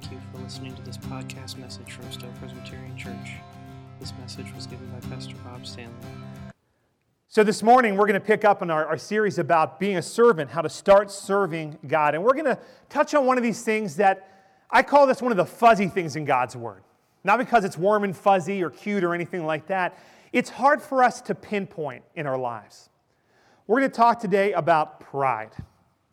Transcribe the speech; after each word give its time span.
Thank 0.00 0.12
you 0.12 0.20
for 0.32 0.38
listening 0.38 0.74
to 0.76 0.82
this 0.82 0.96
podcast 0.96 1.58
message 1.58 1.92
from 1.92 2.10
Stow 2.10 2.26
Presbyterian 2.38 2.96
Church. 2.96 3.32
This 3.98 4.14
message 4.18 4.46
was 4.54 4.66
given 4.66 4.88
by 4.88 5.06
Pastor 5.14 5.34
Bob 5.44 5.66
Stanley. 5.66 5.92
So, 7.28 7.44
this 7.44 7.62
morning, 7.62 7.96
we're 7.96 8.06
going 8.06 8.18
to 8.18 8.26
pick 8.26 8.46
up 8.46 8.62
on 8.62 8.70
our, 8.70 8.86
our 8.86 8.96
series 8.96 9.38
about 9.38 9.78
being 9.78 9.98
a 9.98 10.02
servant, 10.02 10.50
how 10.50 10.62
to 10.62 10.70
start 10.70 11.10
serving 11.10 11.78
God. 11.86 12.14
And 12.14 12.24
we're 12.24 12.32
going 12.32 12.46
to 12.46 12.58
touch 12.88 13.12
on 13.12 13.26
one 13.26 13.36
of 13.36 13.42
these 13.42 13.62
things 13.62 13.96
that 13.96 14.54
I 14.70 14.82
call 14.82 15.06
this 15.06 15.20
one 15.20 15.32
of 15.32 15.36
the 15.36 15.44
fuzzy 15.44 15.88
things 15.88 16.16
in 16.16 16.24
God's 16.24 16.56
Word. 16.56 16.82
Not 17.22 17.38
because 17.38 17.64
it's 17.64 17.76
warm 17.76 18.02
and 18.02 18.16
fuzzy 18.16 18.62
or 18.62 18.70
cute 18.70 19.04
or 19.04 19.14
anything 19.14 19.44
like 19.44 19.66
that. 19.66 19.98
It's 20.32 20.48
hard 20.48 20.80
for 20.80 21.04
us 21.04 21.20
to 21.22 21.34
pinpoint 21.34 22.04
in 22.14 22.26
our 22.26 22.38
lives. 22.38 22.88
We're 23.66 23.80
going 23.80 23.90
to 23.90 23.96
talk 23.96 24.18
today 24.18 24.54
about 24.54 25.00
pride. 25.00 25.50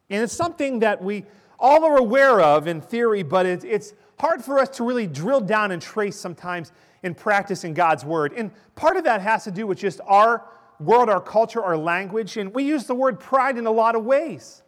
And 0.09 0.21
it's 0.23 0.33
something 0.33 0.79
that 0.79 1.01
we 1.01 1.23
all 1.59 1.85
are 1.85 1.97
aware 1.97 2.39
of 2.39 2.67
in 2.67 2.81
theory, 2.81 3.23
but 3.23 3.45
it's, 3.45 3.63
it's 3.63 3.93
hard 4.19 4.43
for 4.43 4.59
us 4.59 4.69
to 4.77 4.83
really 4.83 5.07
drill 5.07 5.41
down 5.41 5.71
and 5.71 5.81
trace 5.81 6.15
sometimes 6.15 6.71
in 7.03 7.13
practice 7.15 7.63
in 7.63 7.73
God's 7.73 8.05
Word. 8.05 8.33
And 8.33 8.51
part 8.75 8.97
of 8.97 9.03
that 9.05 9.21
has 9.21 9.43
to 9.45 9.51
do 9.51 9.67
with 9.67 9.77
just 9.77 9.99
our 10.05 10.43
world, 10.79 11.09
our 11.09 11.21
culture, 11.21 11.63
our 11.63 11.77
language. 11.77 12.37
And 12.37 12.53
we 12.53 12.63
use 12.63 12.85
the 12.85 12.95
word 12.95 13.19
pride 13.19 13.57
in 13.57 13.65
a 13.65 13.71
lot 13.71 13.95
of 13.95 14.05
ways. 14.05 14.61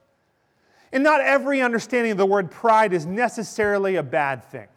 And 0.91 1.03
not 1.03 1.21
every 1.21 1.61
understanding 1.61 2.11
of 2.11 2.17
the 2.17 2.25
word 2.25 2.49
pride 2.49 2.93
is 2.93 3.05
necessarily 3.05 3.95
a 3.95 4.03
bad 4.03 4.43
thing. 4.43 4.67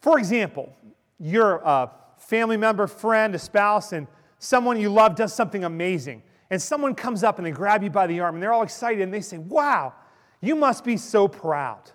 For 0.00 0.18
example, 0.18 0.72
you're 1.20 1.56
a 1.58 1.64
uh, 1.64 1.90
family 2.16 2.56
member, 2.56 2.86
friend, 2.86 3.34
a 3.34 3.38
spouse, 3.38 3.92
and 3.92 4.08
someone 4.38 4.80
you 4.80 4.90
love 4.90 5.14
does 5.14 5.32
something 5.32 5.64
amazing. 5.64 6.22
And 6.50 6.60
someone 6.60 6.94
comes 6.94 7.22
up 7.22 7.38
and 7.38 7.46
they 7.46 7.50
grab 7.50 7.82
you 7.82 7.90
by 7.90 8.06
the 8.06 8.20
arm 8.20 8.34
and 8.34 8.42
they're 8.42 8.52
all 8.52 8.62
excited 8.62 9.02
and 9.02 9.12
they 9.12 9.20
say, 9.20 9.38
Wow, 9.38 9.92
you 10.40 10.56
must 10.56 10.84
be 10.84 10.96
so 10.96 11.28
proud. 11.28 11.90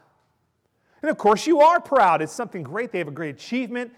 And 1.02 1.10
of 1.10 1.18
course, 1.18 1.48
you 1.48 1.62
are 1.62 1.80
proud. 1.80 2.22
It's 2.22 2.34
something 2.34 2.64
great. 2.64 2.92
They 2.92 3.00
have 3.00 3.08
a 3.08 3.12
great 3.12 3.36
achievement. 3.36 3.94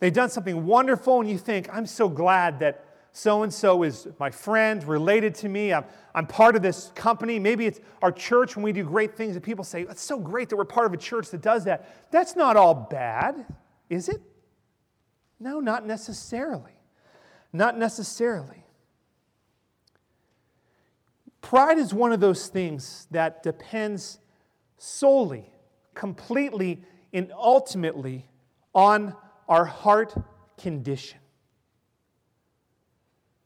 They've 0.00 0.12
done 0.12 0.30
something 0.30 0.64
wonderful, 0.64 1.20
and 1.20 1.28
you 1.28 1.38
think, 1.38 1.68
I'm 1.72 1.86
so 1.86 2.08
glad 2.08 2.60
that 2.60 2.84
so 3.12 3.42
and 3.42 3.52
so 3.52 3.82
is 3.82 4.06
my 4.20 4.30
friend, 4.30 4.84
related 4.84 5.34
to 5.36 5.48
me. 5.48 5.72
I'm, 5.72 5.84
I'm 6.14 6.26
part 6.26 6.54
of 6.54 6.62
this 6.62 6.92
company. 6.94 7.38
Maybe 7.38 7.66
it's 7.66 7.80
our 8.00 8.12
church 8.12 8.54
when 8.54 8.62
we 8.62 8.72
do 8.72 8.84
great 8.84 9.16
things, 9.16 9.34
and 9.34 9.42
people 9.42 9.64
say, 9.64 9.82
It's 9.82 10.02
so 10.02 10.18
great 10.18 10.48
that 10.50 10.56
we're 10.56 10.64
part 10.64 10.86
of 10.86 10.92
a 10.92 10.98
church 10.98 11.30
that 11.30 11.42
does 11.42 11.64
that. 11.64 12.10
That's 12.12 12.36
not 12.36 12.56
all 12.56 12.74
bad, 12.74 13.44
is 13.90 14.08
it? 14.08 14.22
No, 15.40 15.60
not 15.60 15.86
necessarily. 15.86 16.72
Not 17.52 17.78
necessarily. 17.78 18.64
Pride 21.48 21.78
is 21.78 21.94
one 21.94 22.12
of 22.12 22.20
those 22.20 22.48
things 22.48 23.08
that 23.10 23.42
depends 23.42 24.18
solely, 24.76 25.50
completely, 25.94 26.82
and 27.14 27.32
ultimately 27.32 28.26
on 28.74 29.16
our 29.48 29.64
heart 29.64 30.14
condition. 30.58 31.18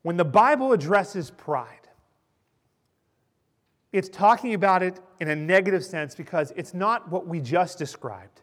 When 0.02 0.16
the 0.16 0.24
Bible 0.24 0.72
addresses 0.72 1.30
pride, 1.30 1.86
it's 3.92 4.08
talking 4.08 4.54
about 4.54 4.82
it 4.82 4.98
in 5.20 5.28
a 5.28 5.36
negative 5.36 5.84
sense 5.84 6.16
because 6.16 6.52
it's 6.56 6.74
not 6.74 7.08
what 7.08 7.28
we 7.28 7.38
just 7.38 7.78
described. 7.78 8.40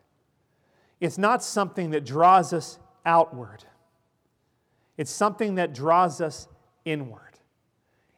It's 1.02 1.18
not 1.18 1.44
something 1.44 1.90
that 1.90 2.06
draws 2.06 2.54
us 2.54 2.80
outward, 3.06 3.66
it's 4.96 5.12
something 5.12 5.56
that 5.56 5.74
draws 5.74 6.22
us 6.22 6.48
inward. 6.86 7.29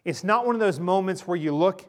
It's 0.04 0.24
not 0.24 0.46
one 0.46 0.56
of 0.56 0.62
those 0.62 0.80
moments 0.80 1.28
where 1.28 1.38
you 1.38 1.56
look 1.56 1.86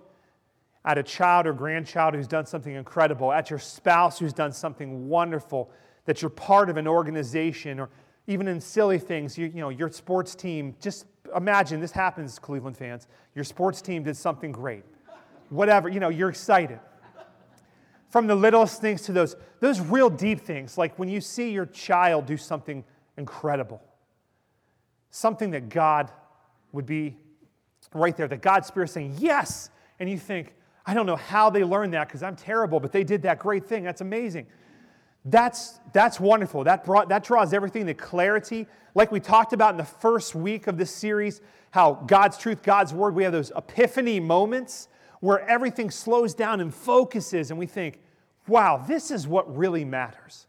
at 0.84 0.98
a 0.98 1.02
child 1.02 1.46
or 1.46 1.52
grandchild 1.52 2.14
who's 2.14 2.27
done 2.27 2.44
something 2.44 2.74
incredible, 2.74 3.32
at 3.32 3.50
your 3.50 3.58
spouse 3.58 4.19
who's 4.19 4.32
done 4.32 4.52
something 4.52 5.08
wonderful, 5.08 5.70
that 6.06 6.20
you're 6.20 6.30
part 6.30 6.69
of 6.69 6.77
an 6.77 6.88
organization, 6.88 7.78
or 7.78 7.88
even 8.27 8.48
in 8.48 8.60
silly 8.60 8.98
things, 8.98 9.38
you, 9.38 9.46
you 9.46 9.60
know, 9.60 9.69
your 9.69 9.91
sports 9.91 10.34
team. 10.34 10.75
Just 10.81 11.06
imagine 11.37 11.81
this 11.81 11.92
happens, 11.92 12.38
Cleveland 12.38 12.76
fans. 12.76 13.06
Your 13.34 13.44
sports 13.44 13.81
team 13.81 14.03
did 14.03 14.16
something 14.16 14.53
great. 14.53 14.84
Whatever, 15.50 15.88
you 15.88 16.00
know, 16.00 16.08
you're 16.08 16.31
excited. 16.31 16.81
From 18.08 18.26
the 18.26 18.34
littlest 18.34 18.81
things 18.81 19.03
to 19.03 19.12
those, 19.12 19.37
those 19.60 19.81
real 19.81 20.10
deep 20.10 20.41
things, 20.41 20.76
like 20.76 20.98
when 20.98 21.08
you 21.08 21.20
see 21.20 21.50
your 21.50 21.66
child 21.66 22.26
do 22.26 22.37
something 22.37 22.84
incredible, 23.16 23.82
something 25.10 25.50
that 25.53 25.69
God 25.69 26.10
would 26.72 26.87
be 26.87 27.16
right 27.94 28.16
there, 28.16 28.28
the 28.28 28.36
God 28.36 28.64
Spirit 28.64 28.88
saying, 28.88 29.16
Yes! 29.19 29.70
And 29.98 30.10
you 30.10 30.19
think, 30.19 30.54
I 30.84 30.94
don't 30.94 31.06
know 31.06 31.16
how 31.16 31.50
they 31.50 31.64
learned 31.64 31.94
that 31.94 32.08
because 32.08 32.22
I'm 32.22 32.36
terrible, 32.36 32.80
but 32.80 32.92
they 32.92 33.04
did 33.04 33.22
that 33.22 33.38
great 33.38 33.66
thing. 33.66 33.84
That's 33.84 34.00
amazing. 34.00 34.47
That's, 35.25 35.78
that's 35.92 36.19
wonderful. 36.19 36.64
That, 36.64 36.84
brought, 36.84 37.08
that 37.10 37.22
draws 37.22 37.52
everything 37.52 37.86
to 37.86 37.94
clarity. 37.94 38.66
Like 38.94 39.12
we 39.12 39.20
talked 39.20 39.52
about 39.52 39.70
in 39.70 39.76
the 39.76 39.84
first 39.84 40.34
week 40.34 40.66
of 40.66 40.76
this 40.76 40.91
series, 40.91 41.41
how 41.70 41.94
God's 42.06 42.36
truth, 42.36 42.62
God's 42.62 42.92
word, 42.92 43.14
we 43.14 43.22
have 43.22 43.32
those 43.32 43.52
epiphany 43.54 44.19
moments 44.19 44.88
where 45.20 45.48
everything 45.48 45.91
slows 45.91 46.34
down 46.34 46.60
and 46.60 46.75
focuses, 46.75 47.50
and 47.50 47.58
we 47.58 47.66
think, 47.66 48.00
wow, 48.48 48.76
this 48.76 49.12
is 49.12 49.28
what 49.28 49.56
really 49.56 49.84
matters. 49.84 50.48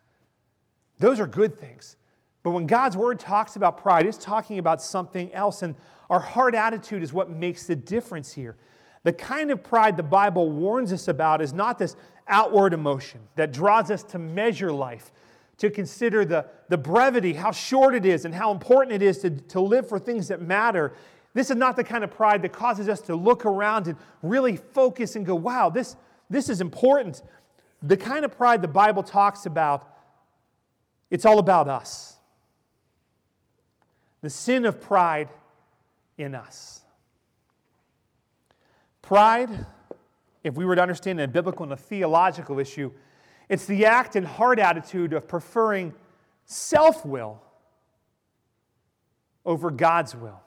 Those 0.98 1.20
are 1.20 1.28
good 1.28 1.60
things. 1.60 1.96
But 2.42 2.52
when 2.52 2.66
God's 2.66 2.98
word 2.98 3.20
talks 3.20 3.56
about 3.56 3.78
pride, 3.78 4.08
it's 4.08 4.18
talking 4.18 4.58
about 4.58 4.82
something 4.82 5.32
else. 5.32 5.62
And 5.62 5.76
our 6.14 6.20
heart 6.20 6.54
attitude 6.54 7.02
is 7.02 7.12
what 7.12 7.32
makes 7.32 7.66
the 7.66 7.76
difference 7.76 8.32
here. 8.32 8.56
The 9.02 9.12
kind 9.12 9.50
of 9.50 9.64
pride 9.64 9.98
the 9.98 10.04
Bible 10.04 10.52
warns 10.52 10.94
us 10.94 11.08
about 11.08 11.42
is 11.42 11.54
not 11.54 11.80
this 11.80 11.96
outward 12.28 12.72
emotion 12.72 13.20
that 13.36 13.52
draws 13.52 13.90
us 13.90 14.04
to 14.04 14.20
measure 14.20 14.72
life, 14.72 15.12
to 15.58 15.72
consider 15.72 16.24
the, 16.24 16.46
the 16.70 16.78
brevity, 16.78 17.34
how 17.34 17.52
short 17.52 17.96
it 17.96 18.06
is, 18.06 18.26
and 18.26 18.36
how 18.36 18.52
important 18.52 18.94
it 18.94 19.02
is 19.02 19.18
to, 19.22 19.32
to 19.32 19.60
live 19.60 19.90
for 19.90 19.98
things 19.98 20.28
that 20.28 20.40
matter. 20.40 20.94
This 21.34 21.50
is 21.50 21.56
not 21.56 21.76
the 21.76 21.84
kind 21.84 22.04
of 22.04 22.12
pride 22.12 22.44
that 22.44 22.54
causes 22.54 22.88
us 22.88 23.02
to 23.02 23.16
look 23.16 23.44
around 23.44 23.88
and 23.88 23.98
really 24.22 24.58
focus 24.58 25.16
and 25.16 25.26
go, 25.26 25.34
wow, 25.34 25.72
this, 25.72 25.96
this 26.30 26.48
is 26.48 26.62
important. 26.62 27.24
The 27.82 27.98
kind 27.98 28.24
of 28.24 28.38
pride 28.38 28.62
the 28.62 28.68
Bible 28.68 29.02
talks 29.02 29.48
about, 29.48 29.92
it's 31.10 31.26
all 31.26 31.40
about 31.40 31.68
us. 31.68 32.20
The 34.22 34.30
sin 34.30 34.68
of 34.68 34.80
pride 34.80 35.30
in 36.18 36.36
us. 36.36 36.82
Pride, 39.02 39.66
if 40.44 40.56
we 40.56 40.66
were 40.66 40.76
to 40.76 40.82
understand 40.82 41.20
a 41.20 41.28
biblical 41.28 41.64
and 41.64 41.74
a 41.74 41.78
theological 41.78 42.60
issue, 42.60 42.92
it's 43.50 43.66
the 43.66 43.86
act 43.86 44.16
and 44.16 44.26
heart 44.26 44.60
attitude 44.60 45.14
of 45.14 45.28
preferring 45.28 45.94
self 46.46 47.06
will 47.06 47.42
over 49.46 49.70
God's 49.70 50.16
will. 50.16 50.42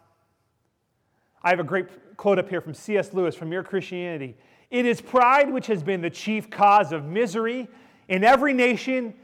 I 1.43 1.51
have 1.51 1.61
a 1.61 1.65
great 1.65 2.17
quote 2.17 2.39
up 2.39 2.49
here 2.49 2.61
from 2.61 2.75
C.S. 2.75 3.13
Lewis 3.13 3.35
from 3.35 3.51
Mere 3.51 3.63
Christianity. 3.63 4.37
It 4.71 4.87
is 4.87 5.01
pride 5.01 5.53
which 5.53 5.67
has 5.69 5.83
been 5.83 6.01
the 6.01 6.11
chief 6.11 6.51
cause 6.51 6.93
of 6.93 7.05
misery 7.05 7.69
in 8.09 8.25
every 8.25 8.53
nation, 8.53 9.15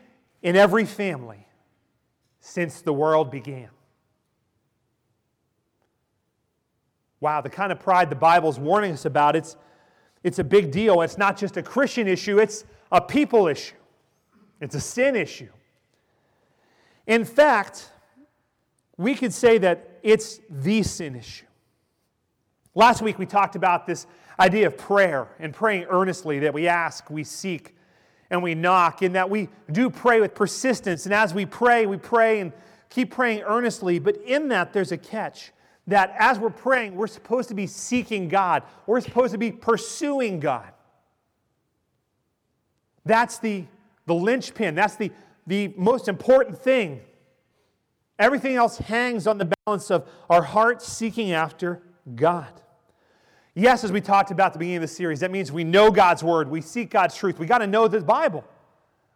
in 0.43 0.57
every 0.57 0.85
family, 0.85 1.47
since 2.41 2.83
the 2.83 2.93
world 2.93 3.31
began. 3.31 3.71
Wow, 7.23 7.41
the 7.41 7.49
kind 7.49 7.71
of 7.71 7.79
pride 7.79 8.11
the 8.11 8.17
Bible's 8.17 8.59
warning 8.59 8.91
us 8.91 9.05
about, 9.05 9.37
it's, 9.37 9.57
it's 10.25 10.41
a 10.41 10.45
big 10.45 10.73
deal. 10.73 11.03
It's 11.03 11.17
not 11.17 11.37
just 11.37 11.57
a 11.57 11.63
Christian 11.63 12.09
issue, 12.09 12.41
it's 12.41 12.65
a 12.91 13.01
people 13.01 13.47
issue, 13.47 13.77
it's 14.61 14.75
a 14.75 14.81
sin 14.81 15.15
issue. 15.15 15.49
In 17.07 17.25
fact, 17.25 17.93
we 18.97 19.15
could 19.15 19.33
say 19.33 19.57
that 19.59 20.01
it's 20.03 20.41
the 20.51 20.83
sin 20.83 21.15
issue. 21.15 21.47
Last 22.75 23.03
week 23.03 23.21
we 23.21 23.27
talked 23.27 23.55
about 23.55 23.87
this 23.87 24.09
idea 24.41 24.67
of 24.67 24.77
prayer 24.77 25.29
and 25.39 25.55
praying 25.55 25.85
earnestly, 25.91 26.41
that 26.41 26.53
we 26.53 26.67
ask, 26.67 27.09
we 27.09 27.23
seek, 27.23 27.77
and 28.31 28.43
we 28.43 28.57
knock, 28.57 29.01
and 29.01 29.15
that 29.15 29.31
we 29.31 29.49
do 29.71 29.91
pray 29.91 30.21
with 30.21 30.35
persistence. 30.35 31.05
And 31.05 31.15
as 31.15 31.33
we 31.33 31.47
pray, 31.47 31.87
we 31.87 31.99
pray 31.99 32.41
and 32.41 32.53
keep 32.91 33.13
praying 33.13 33.43
earnestly. 33.43 34.01
But 34.01 34.17
in 34.17 34.49
that, 34.49 34.73
there's 34.73 34.91
a 34.91 34.99
catch 34.99 35.53
that 35.87 36.15
as 36.19 36.39
we're 36.39 36.51
praying, 36.51 36.95
we're 36.95 37.07
supposed 37.07 37.49
to 37.49 37.55
be 37.55 37.67
seeking 37.67 38.29
God, 38.29 38.63
we're 38.87 39.01
supposed 39.01 39.33
to 39.33 39.39
be 39.39 39.51
pursuing 39.51 40.41
God. 40.41 40.71
That's 43.05 43.39
the, 43.39 43.65
the 44.07 44.15
linchpin, 44.15 44.75
that's 44.75 44.97
the, 44.97 45.11
the 45.47 45.73
most 45.77 46.09
important 46.09 46.59
thing. 46.59 47.01
Everything 48.19 48.55
else 48.55 48.79
hangs 48.79 49.27
on 49.27 49.39
the 49.39 49.53
balance 49.67 49.91
of 49.91 50.09
our 50.31 50.43
heart 50.43 50.83
seeking 50.83 51.33
after 51.33 51.83
God. 52.15 52.53
Yes, 53.55 53.85
as 53.85 53.93
we 53.93 54.01
talked 54.01 54.31
about 54.31 54.47
at 54.47 54.53
the 54.55 54.59
beginning 54.61 54.77
of 54.77 54.83
the 54.83 54.89
series, 54.89 55.21
that 55.21 55.31
means 55.31 55.53
we 55.53 55.65
know 55.65 55.91
God's 55.91 56.23
word, 56.23 56.49
we 56.49 56.61
seek 56.61 56.91
God's 56.91 57.17
truth. 57.17 57.39
We 57.39 57.47
got 57.47 57.59
to 57.59 57.67
know 57.67 57.89
the 57.89 58.01
Bible. 58.01 58.45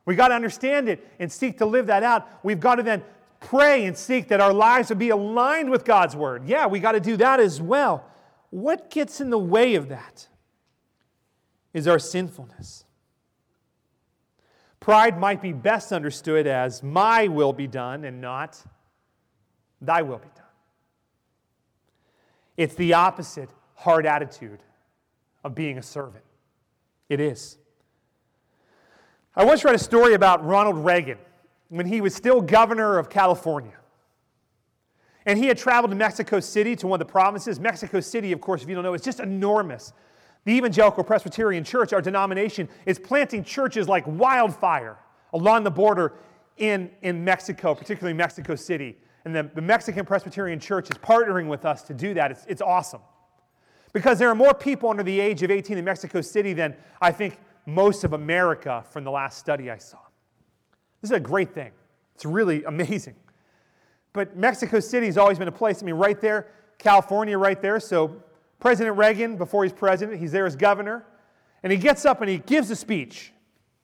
We 0.04 0.14
got 0.14 0.28
to 0.28 0.34
understand 0.34 0.88
it 0.88 1.06
and 1.18 1.30
seek 1.30 1.58
to 1.58 1.66
live 1.66 1.86
that 1.86 2.02
out. 2.02 2.28
We've 2.42 2.60
got 2.60 2.76
to 2.76 2.82
then 2.82 3.02
pray 3.40 3.84
and 3.84 3.96
seek 3.96 4.28
that 4.28 4.40
our 4.40 4.52
lives 4.52 4.88
would 4.88 4.98
be 4.98 5.10
aligned 5.10 5.70
with 5.70 5.84
God's 5.84 6.16
word. 6.16 6.46
Yeah, 6.46 6.66
we 6.66 6.80
got 6.80 6.92
to 6.92 7.00
do 7.00 7.16
that 7.18 7.40
as 7.40 7.60
well. 7.60 8.04
What 8.50 8.90
gets 8.90 9.20
in 9.20 9.30
the 9.30 9.38
way 9.38 9.74
of 9.74 9.88
that 9.88 10.28
is 11.72 11.86
our 11.86 11.98
sinfulness. 11.98 12.84
Pride 14.80 15.18
might 15.18 15.42
be 15.42 15.52
best 15.52 15.92
understood 15.92 16.46
as 16.46 16.82
my 16.82 17.28
will 17.28 17.52
be 17.52 17.66
done 17.66 18.04
and 18.04 18.20
not 18.20 18.62
thy 19.80 20.02
will 20.02 20.18
be 20.18 20.28
done. 20.34 20.44
It's 22.56 22.74
the 22.76 22.94
opposite 22.94 23.50
hard 23.74 24.06
attitude 24.06 24.60
of 25.44 25.54
being 25.54 25.76
a 25.76 25.82
servant. 25.82 26.24
It 27.08 27.20
is. 27.20 27.58
I 29.34 29.44
once 29.44 29.64
read 29.64 29.74
a 29.74 29.78
story 29.78 30.14
about 30.14 30.44
Ronald 30.44 30.78
Reagan 30.78 31.18
when 31.68 31.86
he 31.86 32.00
was 32.00 32.14
still 32.14 32.40
governor 32.40 32.98
of 32.98 33.10
California. 33.10 33.78
And 35.24 35.38
he 35.38 35.46
had 35.46 35.58
traveled 35.58 35.90
to 35.90 35.96
Mexico 35.96 36.38
City, 36.38 36.76
to 36.76 36.86
one 36.86 37.00
of 37.00 37.06
the 37.06 37.10
provinces. 37.10 37.58
Mexico 37.58 37.98
City, 38.00 38.30
of 38.32 38.40
course, 38.40 38.62
if 38.62 38.68
you 38.68 38.74
don't 38.76 38.84
know, 38.84 38.94
is 38.94 39.02
just 39.02 39.18
enormous. 39.18 39.92
The 40.44 40.52
Evangelical 40.52 41.02
Presbyterian 41.02 41.64
Church, 41.64 41.92
our 41.92 42.00
denomination, 42.00 42.68
is 42.86 43.00
planting 43.00 43.42
churches 43.42 43.88
like 43.88 44.04
wildfire 44.06 44.96
along 45.32 45.64
the 45.64 45.70
border 45.72 46.14
in, 46.56 46.90
in 47.02 47.24
Mexico, 47.24 47.74
particularly 47.74 48.16
Mexico 48.16 48.54
City. 48.54 48.96
And 49.24 49.34
the, 49.34 49.50
the 49.54 49.60
Mexican 49.60 50.06
Presbyterian 50.06 50.60
Church 50.60 50.88
is 50.88 50.96
partnering 50.98 51.48
with 51.48 51.64
us 51.64 51.82
to 51.82 51.94
do 51.94 52.14
that. 52.14 52.30
It's, 52.30 52.46
it's 52.46 52.62
awesome. 52.62 53.00
Because 53.92 54.20
there 54.20 54.28
are 54.28 54.36
more 54.36 54.54
people 54.54 54.88
under 54.88 55.02
the 55.02 55.18
age 55.18 55.42
of 55.42 55.50
18 55.50 55.76
in 55.76 55.84
Mexico 55.84 56.20
City 56.20 56.52
than 56.52 56.76
I 57.00 57.10
think 57.10 57.40
most 57.66 58.04
of 58.04 58.12
America 58.12 58.84
from 58.90 59.02
the 59.02 59.10
last 59.10 59.38
study 59.38 59.68
I 59.68 59.78
saw. 59.78 59.98
This 61.00 61.10
is 61.10 61.16
a 61.16 61.20
great 61.20 61.52
thing. 61.52 61.72
It's 62.14 62.24
really 62.24 62.64
amazing. 62.64 63.14
But 64.12 64.36
Mexico 64.36 64.80
City 64.80 65.06
has 65.06 65.18
always 65.18 65.38
been 65.38 65.48
a 65.48 65.52
place, 65.52 65.82
I 65.82 65.86
mean, 65.86 65.96
right 65.96 66.20
there, 66.20 66.48
California 66.78 67.36
right 67.36 67.60
there. 67.60 67.80
So 67.80 68.22
President 68.60 68.96
Reagan, 68.96 69.36
before 69.36 69.64
he's 69.64 69.72
president, 69.72 70.18
he's 70.18 70.32
there 70.32 70.46
as 70.46 70.56
governor. 70.56 71.04
And 71.62 71.72
he 71.72 71.78
gets 71.78 72.04
up 72.04 72.20
and 72.20 72.30
he 72.30 72.38
gives 72.38 72.70
a 72.70 72.76
speech. 72.76 73.32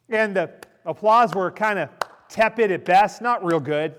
And 0.08 0.36
the 0.36 0.50
applause 0.84 1.34
were 1.34 1.50
kind 1.50 1.78
of 1.78 1.90
tepid 2.28 2.70
at 2.70 2.84
best, 2.84 3.20
not 3.20 3.44
real 3.44 3.60
good. 3.60 3.94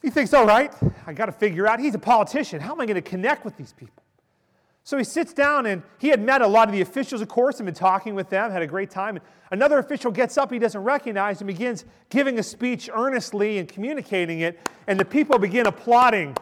He 0.00 0.10
thinks, 0.10 0.32
all 0.34 0.46
right, 0.46 0.72
I 1.06 1.12
got 1.12 1.26
to 1.26 1.32
figure 1.32 1.66
out, 1.66 1.80
he's 1.80 1.94
a 1.94 1.98
politician. 1.98 2.60
How 2.60 2.72
am 2.72 2.80
I 2.80 2.86
going 2.86 2.94
to 2.94 3.02
connect 3.02 3.44
with 3.44 3.56
these 3.56 3.72
people? 3.72 4.03
So 4.86 4.98
he 4.98 5.04
sits 5.04 5.32
down 5.32 5.64
and 5.64 5.82
he 5.98 6.08
had 6.08 6.22
met 6.22 6.42
a 6.42 6.46
lot 6.46 6.68
of 6.68 6.74
the 6.74 6.82
officials, 6.82 7.22
of 7.22 7.28
course, 7.28 7.58
and 7.58 7.64
been 7.64 7.74
talking 7.74 8.14
with 8.14 8.28
them, 8.28 8.50
had 8.50 8.60
a 8.60 8.66
great 8.66 8.90
time. 8.90 9.16
And 9.16 9.24
another 9.50 9.78
official 9.78 10.12
gets 10.12 10.36
up 10.36 10.52
he 10.52 10.58
doesn't 10.58 10.82
recognize 10.82 11.40
and 11.40 11.48
begins 11.48 11.86
giving 12.10 12.38
a 12.38 12.42
speech 12.42 12.90
earnestly 12.92 13.56
and 13.58 13.66
communicating 13.66 14.40
it. 14.40 14.60
And 14.86 15.00
the 15.00 15.04
people 15.06 15.38
begin 15.38 15.66
applauding 15.66 16.36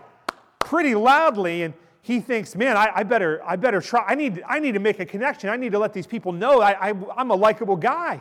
pretty 0.59 0.97
loudly. 0.97 1.63
And 1.63 1.73
he 2.03 2.19
thinks, 2.19 2.57
man, 2.57 2.77
I, 2.77 2.91
I 2.97 3.03
better, 3.05 3.41
I 3.47 3.55
better 3.55 3.81
try. 3.81 4.05
I 4.09 4.17
need, 4.17 4.43
I 4.49 4.59
need 4.59 4.73
to 4.73 4.81
make 4.81 4.99
a 4.99 5.07
connection. 5.07 5.49
I 5.49 5.57
need 5.57 5.71
to 5.71 5.79
let 5.79 5.93
these 5.93 6.09
people 6.09 6.33
know 6.33 6.61
I, 6.61 6.91
I, 6.91 6.95
I'm 7.17 7.31
a 7.31 7.37
likable 7.37 7.77
guy. 7.77 8.21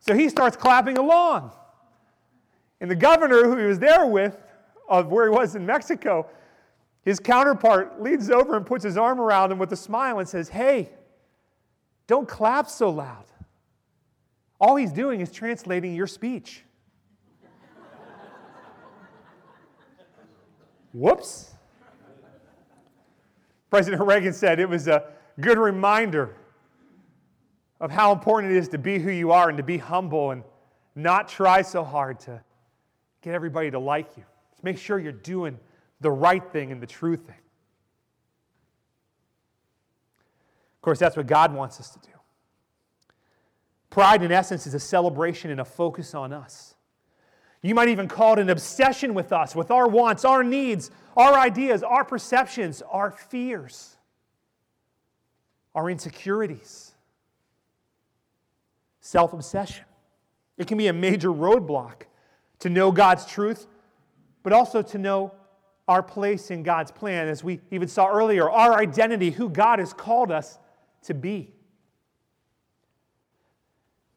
So 0.00 0.12
he 0.12 0.28
starts 0.28 0.56
clapping 0.56 0.98
along. 0.98 1.52
And 2.80 2.90
the 2.90 2.96
governor 2.96 3.44
who 3.44 3.56
he 3.56 3.66
was 3.66 3.78
there 3.78 4.06
with 4.06 4.36
of 4.88 5.06
where 5.06 5.30
he 5.30 5.30
was 5.30 5.54
in 5.54 5.64
Mexico, 5.64 6.26
his 7.04 7.18
counterpart 7.18 8.00
leans 8.00 8.30
over 8.30 8.56
and 8.56 8.64
puts 8.64 8.84
his 8.84 8.96
arm 8.96 9.20
around 9.20 9.50
him 9.52 9.58
with 9.58 9.72
a 9.72 9.76
smile 9.76 10.20
and 10.20 10.28
says, 10.28 10.48
Hey, 10.48 10.90
don't 12.06 12.28
clap 12.28 12.68
so 12.68 12.90
loud. 12.90 13.24
All 14.60 14.76
he's 14.76 14.92
doing 14.92 15.20
is 15.20 15.32
translating 15.32 15.94
your 15.94 16.06
speech. 16.06 16.62
Whoops. 20.92 21.50
President 23.70 24.02
Reagan 24.02 24.32
said 24.32 24.60
it 24.60 24.68
was 24.68 24.86
a 24.86 25.04
good 25.40 25.58
reminder 25.58 26.36
of 27.80 27.90
how 27.90 28.12
important 28.12 28.52
it 28.52 28.58
is 28.58 28.68
to 28.68 28.78
be 28.78 29.00
who 29.00 29.10
you 29.10 29.32
are 29.32 29.48
and 29.48 29.56
to 29.56 29.64
be 29.64 29.78
humble 29.78 30.30
and 30.30 30.44
not 30.94 31.28
try 31.28 31.62
so 31.62 31.82
hard 31.82 32.20
to 32.20 32.40
get 33.22 33.34
everybody 33.34 33.70
to 33.70 33.78
like 33.78 34.16
you. 34.16 34.22
Just 34.52 34.62
make 34.62 34.78
sure 34.78 35.00
you're 35.00 35.10
doing 35.10 35.58
the 36.02 36.10
right 36.10 36.42
thing 36.52 36.72
and 36.72 36.80
the 36.80 36.86
true 36.86 37.16
thing. 37.16 37.36
Of 40.76 40.82
course, 40.82 40.98
that's 40.98 41.16
what 41.16 41.26
God 41.26 41.54
wants 41.54 41.80
us 41.80 41.90
to 41.90 41.98
do. 42.00 42.08
Pride, 43.90 44.22
in 44.22 44.32
essence, 44.32 44.66
is 44.66 44.74
a 44.74 44.80
celebration 44.80 45.50
and 45.50 45.60
a 45.60 45.64
focus 45.64 46.14
on 46.14 46.32
us. 46.32 46.74
You 47.62 47.74
might 47.74 47.88
even 47.88 48.08
call 48.08 48.32
it 48.32 48.38
an 48.40 48.50
obsession 48.50 49.14
with 49.14 49.32
us, 49.32 49.54
with 49.54 49.70
our 49.70 49.86
wants, 49.86 50.24
our 50.24 50.42
needs, 50.42 50.90
our 51.16 51.38
ideas, 51.38 51.84
our 51.84 52.04
perceptions, 52.04 52.82
our 52.90 53.12
fears, 53.12 53.96
our 55.74 55.88
insecurities. 55.88 56.92
Self 59.00 59.32
obsession. 59.32 59.84
It 60.58 60.66
can 60.66 60.78
be 60.78 60.88
a 60.88 60.92
major 60.92 61.30
roadblock 61.30 62.02
to 62.60 62.68
know 62.68 62.90
God's 62.90 63.24
truth 63.26 63.66
but 64.42 64.52
also 64.52 64.82
to 64.82 64.98
know 64.98 65.32
our 65.88 66.02
place 66.02 66.50
in 66.50 66.62
God's 66.62 66.90
plan, 66.90 67.28
as 67.28 67.42
we 67.42 67.60
even 67.70 67.88
saw 67.88 68.08
earlier, 68.08 68.48
our 68.48 68.78
identity, 68.78 69.30
who 69.30 69.48
God 69.48 69.78
has 69.78 69.92
called 69.92 70.30
us 70.30 70.58
to 71.02 71.14
be. 71.14 71.52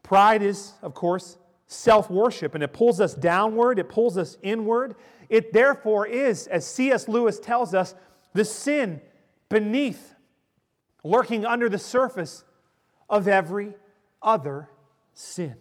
Pride 0.03 0.43
is, 0.43 0.73
of 0.81 0.93
course, 0.93 1.37
self 1.67 2.09
worship, 2.09 2.53
and 2.53 2.63
it 2.63 2.73
pulls 2.73 3.01
us 3.01 3.13
downward, 3.15 3.79
it 3.79 3.89
pulls 3.89 4.17
us 4.17 4.37
inward. 4.43 4.95
It 5.27 5.51
therefore 5.53 6.05
is, 6.05 6.45
as 6.47 6.67
C.S. 6.67 7.07
Lewis 7.07 7.39
tells 7.39 7.73
us, 7.73 7.95
the 8.33 8.45
sin 8.45 9.01
beneath, 9.49 10.13
lurking 11.03 11.45
under 11.45 11.67
the 11.67 11.79
surface 11.79 12.43
of 13.09 13.27
every 13.27 13.73
other 14.21 14.69
sin. 15.13 15.55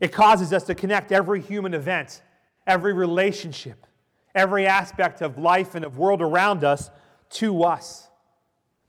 It 0.00 0.12
causes 0.12 0.52
us 0.52 0.64
to 0.64 0.74
connect 0.74 1.12
every 1.12 1.40
human 1.40 1.74
event 1.74 2.22
every 2.68 2.92
relationship, 2.92 3.86
every 4.34 4.66
aspect 4.66 5.22
of 5.22 5.38
life 5.38 5.74
and 5.74 5.84
of 5.84 5.98
world 5.98 6.22
around 6.22 6.64
us 6.64 6.90
to 7.30 7.64
us. 7.64 8.08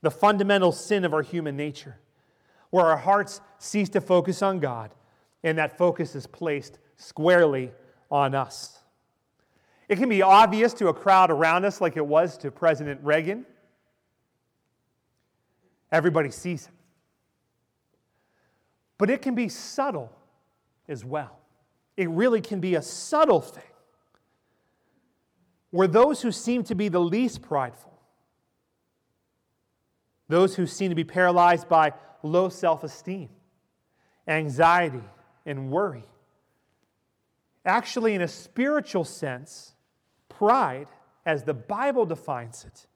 The 0.02 0.10
fundamental 0.10 0.72
sin 0.72 1.04
of 1.04 1.12
our 1.12 1.22
human 1.22 1.56
nature, 1.56 1.98
where 2.70 2.86
our 2.86 2.96
hearts 2.96 3.40
cease 3.58 3.88
to 3.90 4.00
focus 4.00 4.42
on 4.42 4.58
God 4.58 4.94
and 5.42 5.58
that 5.58 5.76
focus 5.76 6.14
is 6.14 6.26
placed 6.26 6.78
squarely 6.96 7.72
on 8.10 8.34
us. 8.34 8.78
It 9.88 9.96
can 9.96 10.08
be 10.08 10.22
obvious 10.22 10.72
to 10.74 10.88
a 10.88 10.94
crowd 10.94 11.30
around 11.30 11.64
us, 11.64 11.80
like 11.80 11.96
it 11.96 12.06
was 12.06 12.36
to 12.38 12.50
President 12.50 13.00
Reagan. 13.02 13.44
Everybody 15.90 16.30
sees 16.30 16.66
it. 16.66 16.72
But 18.98 19.10
it 19.10 19.20
can 19.22 19.34
be 19.34 19.48
subtle 19.48 20.12
as 20.88 21.04
well. 21.04 21.38
It 21.96 22.08
really 22.10 22.40
can 22.40 22.60
be 22.60 22.76
a 22.76 22.82
subtle 22.82 23.40
thing 23.40 23.69
were 25.72 25.86
those 25.86 26.22
who 26.22 26.32
seem 26.32 26.64
to 26.64 26.74
be 26.74 26.88
the 26.88 27.00
least 27.00 27.42
prideful, 27.42 27.98
those 30.28 30.56
who 30.56 30.66
seem 30.66 30.90
to 30.90 30.94
be 30.94 31.04
paralyzed 31.04 31.68
by 31.68 31.92
low 32.22 32.48
self 32.48 32.84
esteem, 32.84 33.28
anxiety, 34.26 35.04
and 35.46 35.70
worry. 35.70 36.04
Actually, 37.64 38.14
in 38.14 38.22
a 38.22 38.28
spiritual 38.28 39.04
sense, 39.04 39.74
pride, 40.28 40.88
as 41.26 41.44
the 41.44 41.54
Bible 41.54 42.06
defines 42.06 42.64
it, 42.64 42.86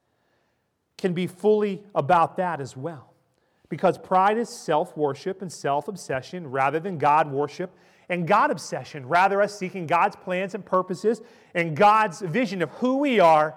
can 0.96 1.12
be 1.12 1.26
fully 1.26 1.82
about 1.94 2.36
that 2.38 2.60
as 2.60 2.76
well. 2.76 3.12
Because 3.68 3.98
pride 3.98 4.38
is 4.38 4.48
self 4.48 4.96
worship 4.96 5.42
and 5.42 5.52
self 5.52 5.88
obsession 5.88 6.50
rather 6.50 6.80
than 6.80 6.98
God 6.98 7.30
worship 7.30 7.70
and 8.08 8.26
God 8.26 8.50
obsession, 8.50 9.06
rather, 9.06 9.40
us 9.40 9.58
seeking 9.58 9.86
God's 9.86 10.16
plans 10.16 10.54
and 10.54 10.64
purposes 10.64 11.22
and 11.54 11.76
God's 11.76 12.20
vision 12.20 12.62
of 12.62 12.70
who 12.70 12.98
we 12.98 13.20
are. 13.20 13.54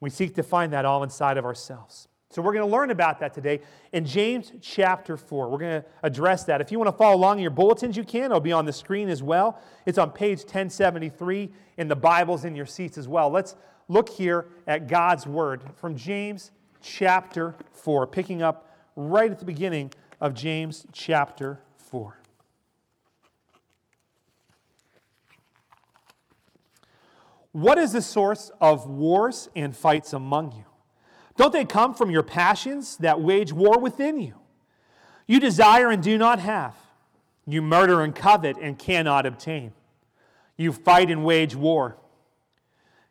We 0.00 0.10
seek 0.10 0.34
to 0.34 0.42
find 0.42 0.72
that 0.72 0.84
all 0.84 1.02
inside 1.02 1.36
of 1.36 1.44
ourselves. 1.44 2.08
So, 2.30 2.42
we're 2.42 2.52
going 2.52 2.68
to 2.68 2.72
learn 2.72 2.90
about 2.90 3.20
that 3.20 3.32
today 3.32 3.60
in 3.92 4.04
James 4.04 4.52
chapter 4.60 5.16
4. 5.16 5.48
We're 5.48 5.58
going 5.58 5.82
to 5.82 5.88
address 6.02 6.44
that. 6.44 6.60
If 6.60 6.72
you 6.72 6.78
want 6.78 6.90
to 6.90 6.96
follow 6.96 7.16
along 7.16 7.38
in 7.38 7.42
your 7.42 7.50
bulletins, 7.50 7.96
you 7.96 8.04
can. 8.04 8.24
It'll 8.24 8.40
be 8.40 8.52
on 8.52 8.64
the 8.64 8.72
screen 8.72 9.08
as 9.08 9.22
well. 9.22 9.60
It's 9.86 9.96
on 9.96 10.10
page 10.10 10.40
1073 10.40 11.50
in 11.78 11.88
the 11.88 11.96
Bibles 11.96 12.44
in 12.44 12.56
your 12.56 12.66
seats 12.66 12.98
as 12.98 13.06
well. 13.06 13.30
Let's 13.30 13.54
look 13.88 14.08
here 14.08 14.48
at 14.66 14.88
God's 14.88 15.26
Word 15.26 15.62
from 15.76 15.96
James 15.96 16.50
chapter 16.82 17.54
4, 17.72 18.06
picking 18.08 18.42
up 18.42 18.70
right 18.96 19.30
at 19.30 19.38
the 19.38 19.44
beginning 19.44 19.92
of 20.20 20.34
James 20.34 20.86
chapter 20.92 21.60
4. 21.76 22.18
What 27.56 27.78
is 27.78 27.92
the 27.92 28.02
source 28.02 28.50
of 28.60 28.86
wars 28.86 29.48
and 29.56 29.74
fights 29.74 30.12
among 30.12 30.52
you? 30.52 30.66
Don't 31.38 31.54
they 31.54 31.64
come 31.64 31.94
from 31.94 32.10
your 32.10 32.22
passions 32.22 32.98
that 32.98 33.22
wage 33.22 33.50
war 33.50 33.78
within 33.78 34.20
you? 34.20 34.34
You 35.26 35.40
desire 35.40 35.88
and 35.88 36.02
do 36.02 36.18
not 36.18 36.38
have. 36.38 36.76
You 37.46 37.62
murder 37.62 38.02
and 38.02 38.14
covet 38.14 38.58
and 38.60 38.78
cannot 38.78 39.24
obtain. 39.24 39.72
You 40.58 40.70
fight 40.70 41.10
and 41.10 41.24
wage 41.24 41.56
war. 41.56 41.96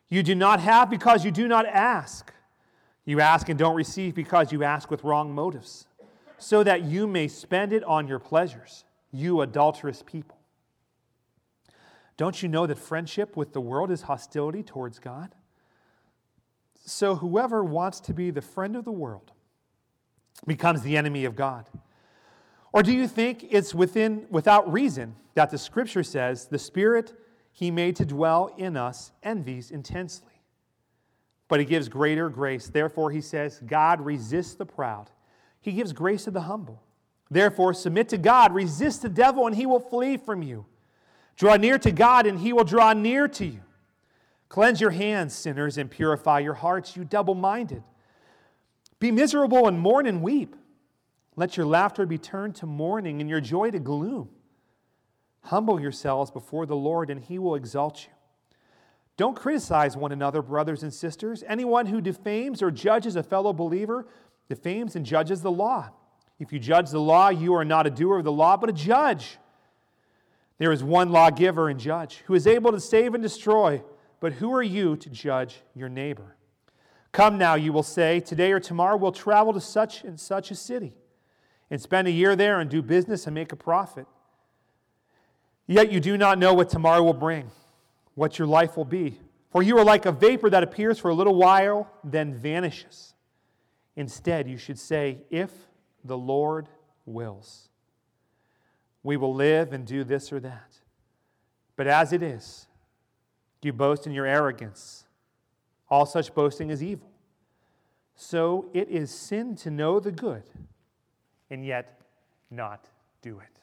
You 0.10 0.22
do 0.22 0.36
not 0.36 0.60
have 0.60 0.92
because 0.92 1.26
you 1.26 1.32
do 1.32 1.48
not 1.48 1.66
ask. 1.66 2.32
You 3.04 3.22
ask 3.22 3.50
and 3.50 3.58
don't 3.58 3.76
receive 3.76 4.14
because 4.14 4.52
you 4.52 4.64
ask 4.64 4.92
with 4.92 5.04
wrong 5.04 5.34
motives, 5.34 5.88
so 6.38 6.62
that 6.62 6.84
you 6.84 7.08
may 7.08 7.30
spend 7.30 7.74
it 7.74 7.84
on 7.84 8.08
your 8.08 8.20
pleasures, 8.20 8.86
you 9.12 9.42
adulterous 9.42 10.04
people. 10.06 10.38
Don't 12.18 12.42
you 12.42 12.50
know 12.50 12.66
that 12.66 12.78
friendship 12.78 13.36
with 13.36 13.54
the 13.54 13.62
world 13.62 13.92
is 13.92 14.04
hostility 14.04 14.64
towards 14.64 15.00
God? 15.00 15.36
So 16.86 17.16
whoever 17.16 17.64
wants 17.64 18.00
to 18.02 18.14
be 18.14 18.32
the 18.32 18.42
friend 18.42 18.76
of 18.76 18.86
the 18.86 18.92
world 18.92 19.32
becomes 20.46 20.82
the 20.82 20.96
enemy 20.98 21.26
of 21.26 21.36
God. 21.36 21.70
Or 22.72 22.84
do 22.84 22.92
you 22.92 23.08
think 23.08 23.46
it's 23.50 23.74
within 23.74 24.28
without 24.30 24.72
reason 24.72 25.16
that 25.34 25.50
the 25.50 25.58
scripture 25.58 26.04
says 26.04 26.48
the 26.48 26.60
spirit 26.60 27.14
he 27.52 27.72
made 27.72 27.96
to 27.98 28.06
dwell 28.06 28.54
in 28.58 28.78
us 28.78 29.12
envies 29.24 29.72
intensely? 29.72 30.42
But 31.48 31.60
he 31.60 31.66
gives 31.66 31.90
greater 31.90 32.30
grace. 32.30 32.68
Therefore 32.68 33.12
he 33.12 33.22
says, 33.22 33.62
God 33.66 34.02
resists 34.02 34.56
the 34.56 34.66
proud. 34.66 35.10
He 35.62 35.72
gives 35.72 35.94
grace 35.94 36.26
to 36.26 36.32
the 36.32 36.42
humble. 36.42 36.84
Therefore 37.32 37.74
submit 37.74 38.10
to 38.10 38.18
God, 38.18 38.54
resist 38.54 39.02
the 39.02 39.10
devil 39.10 39.48
and 39.48 39.56
he 39.56 39.66
will 39.66 39.80
flee 39.80 40.18
from 40.18 40.44
you. 40.44 40.66
Draw 41.36 41.58
near 41.58 41.78
to 41.80 41.92
God 41.92 42.26
and 42.26 42.40
he 42.40 42.54
will 42.54 42.64
draw 42.64 42.94
near 42.94 43.28
to 43.28 43.46
you. 43.46 43.62
Cleanse 44.48 44.80
your 44.80 44.92
hands, 44.92 45.34
sinners, 45.34 45.78
and 45.78 45.90
purify 45.90 46.40
your 46.40 46.54
hearts, 46.54 46.96
you 46.96 47.04
double 47.04 47.36
minded. 47.36 47.84
Be 49.00 49.12
miserable 49.12 49.68
and 49.68 49.80
mourn 49.80 50.06
and 50.06 50.22
weep. 50.22 50.56
Let 51.36 51.58
your 51.58 51.66
laughter 51.66 52.06
be 52.06 52.18
turned 52.18 52.56
to 52.56 52.66
mourning 52.66 53.20
and 53.20 53.30
your 53.30 53.42
joy 53.42 53.72
to 53.72 53.80
gloom. 53.80 54.30
Humble 55.42 55.80
yourselves 55.80 56.32
before 56.32 56.66
the 56.66 56.76
Lord, 56.76 57.10
and 57.10 57.22
he 57.22 57.38
will 57.38 57.56
exalt 57.56 58.06
you. 58.06 58.14
Don't 59.18 59.36
criticize 59.36 59.96
one 59.96 60.12
another, 60.12 60.42
brothers 60.42 60.84
and 60.84 60.94
sisters. 60.94 61.44
Anyone 61.48 61.86
who 61.86 62.02
defames 62.02 62.62
or 62.62 62.72
judges 62.72 63.16
a 63.16 63.24
fellow 63.24 63.54
believer 63.54 64.08
defames 64.50 64.96
and 64.96 65.06
judges 65.06 65.42
the 65.42 65.52
law. 65.52 65.90
If 66.40 66.52
you 66.52 66.60
judge 66.60 66.90
the 66.90 67.00
law, 67.00 67.30
you 67.30 67.54
are 67.54 67.64
not 67.64 67.88
a 67.88 67.90
doer 67.90 68.18
of 68.18 68.24
the 68.26 68.32
law, 68.32 68.58
but 68.58 68.70
a 68.70 68.74
judge. 68.74 69.38
There 70.58 70.72
is 70.72 70.84
one 70.84 71.12
lawgiver 71.12 71.70
and 71.70 71.80
judge 71.80 72.24
who 72.26 72.34
is 72.34 72.48
able 72.48 72.72
to 72.72 72.80
save 72.80 73.14
and 73.14 73.22
destroy, 73.22 73.84
but 74.20 74.34
who 74.34 74.54
are 74.54 74.64
you 74.64 74.96
to 74.98 75.10
judge 75.10 75.62
your 75.74 75.90
neighbor? 75.90 76.38
Come 77.12 77.38
now, 77.38 77.56
you 77.56 77.74
will 77.74 77.84
say, 77.84 78.20
today 78.20 78.52
or 78.52 78.60
tomorrow 78.60 78.98
we'll 78.98 79.12
travel 79.12 79.54
to 79.54 79.62
such 79.62 80.04
and 80.04 80.20
such 80.20 80.52
a 80.52 80.56
city 80.56 80.94
and 81.70 81.82
spend 81.82 82.08
a 82.08 82.12
year 82.12 82.36
there 82.36 82.60
and 82.60 82.70
do 82.70 82.82
business 82.82 83.26
and 83.26 83.34
make 83.34 83.52
a 83.52 83.56
profit. 83.56 84.06
Yet 85.68 85.92
you 85.92 86.00
do 86.00 86.18
not 86.18 86.38
know 86.38 86.54
what 86.54 86.70
tomorrow 86.70 87.04
will 87.04 87.14
bring, 87.14 87.50
what 88.14 88.38
your 88.38 88.48
life 88.48 88.78
will 88.78 88.86
be. 88.86 89.20
For 89.50 89.64
you 89.64 89.78
are 89.78 89.86
like 89.86 90.06
a 90.06 90.12
vapor 90.12 90.50
that 90.50 90.64
appears 90.64 91.00
for 91.00 91.10
a 91.10 91.14
little 91.14 91.36
while, 91.36 91.90
then 92.04 92.34
vanishes. 92.34 93.14
Instead, 93.96 94.48
you 94.48 94.58
should 94.58 94.78
say, 94.78 95.20
If 95.30 95.52
the 96.04 96.18
Lord 96.18 96.68
wills 97.06 97.70
we 99.06 99.18
will 99.18 99.36
live 99.36 99.72
and 99.72 99.86
do 99.86 100.04
this 100.04 100.34
or 100.34 100.40
that. 100.40 100.80
But 101.76 101.86
as 101.86 102.12
it 102.12 102.24
is, 102.24 102.66
you 103.62 103.72
boast 103.72 104.08
in 104.08 104.14
your 104.14 104.26
arrogance. 104.26 105.06
All 105.90 106.08
such 106.08 106.34
boasting 106.34 106.72
is 106.72 106.82
evil. 106.82 107.12
So 108.16 108.66
it 108.74 108.90
is 108.90 109.12
sin 109.12 109.56
to 109.58 109.70
know 109.70 110.00
the 110.00 110.12
good 110.12 110.44
and 111.52 111.64
yet 111.64 112.00
not 112.50 112.90
do 113.22 113.38
it. 113.40 113.60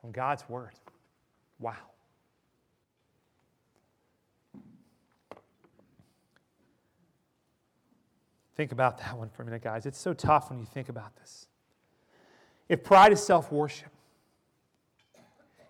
From 0.00 0.12
God's 0.12 0.48
word. 0.48 0.72
Wow. 1.58 1.74
Think 8.54 8.72
about 8.72 8.96
that 8.98 9.18
one 9.18 9.28
for 9.28 9.42
a 9.42 9.44
minute, 9.44 9.62
guys. 9.62 9.84
It's 9.84 9.98
so 9.98 10.14
tough 10.14 10.48
when 10.48 10.58
you 10.58 10.64
think 10.64 10.88
about 10.88 11.14
this. 11.16 11.48
If 12.68 12.82
pride 12.82 13.12
is 13.12 13.22
self 13.22 13.52
worship, 13.52 13.88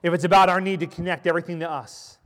if 0.03 0.15
it's 0.15 0.25
about 0.25 0.49
our 0.49 0.61
need 0.61 0.81
to 0.81 0.87
connect 0.87 1.27
everything 1.27 1.61
to 1.61 1.71
us, 1.71 2.19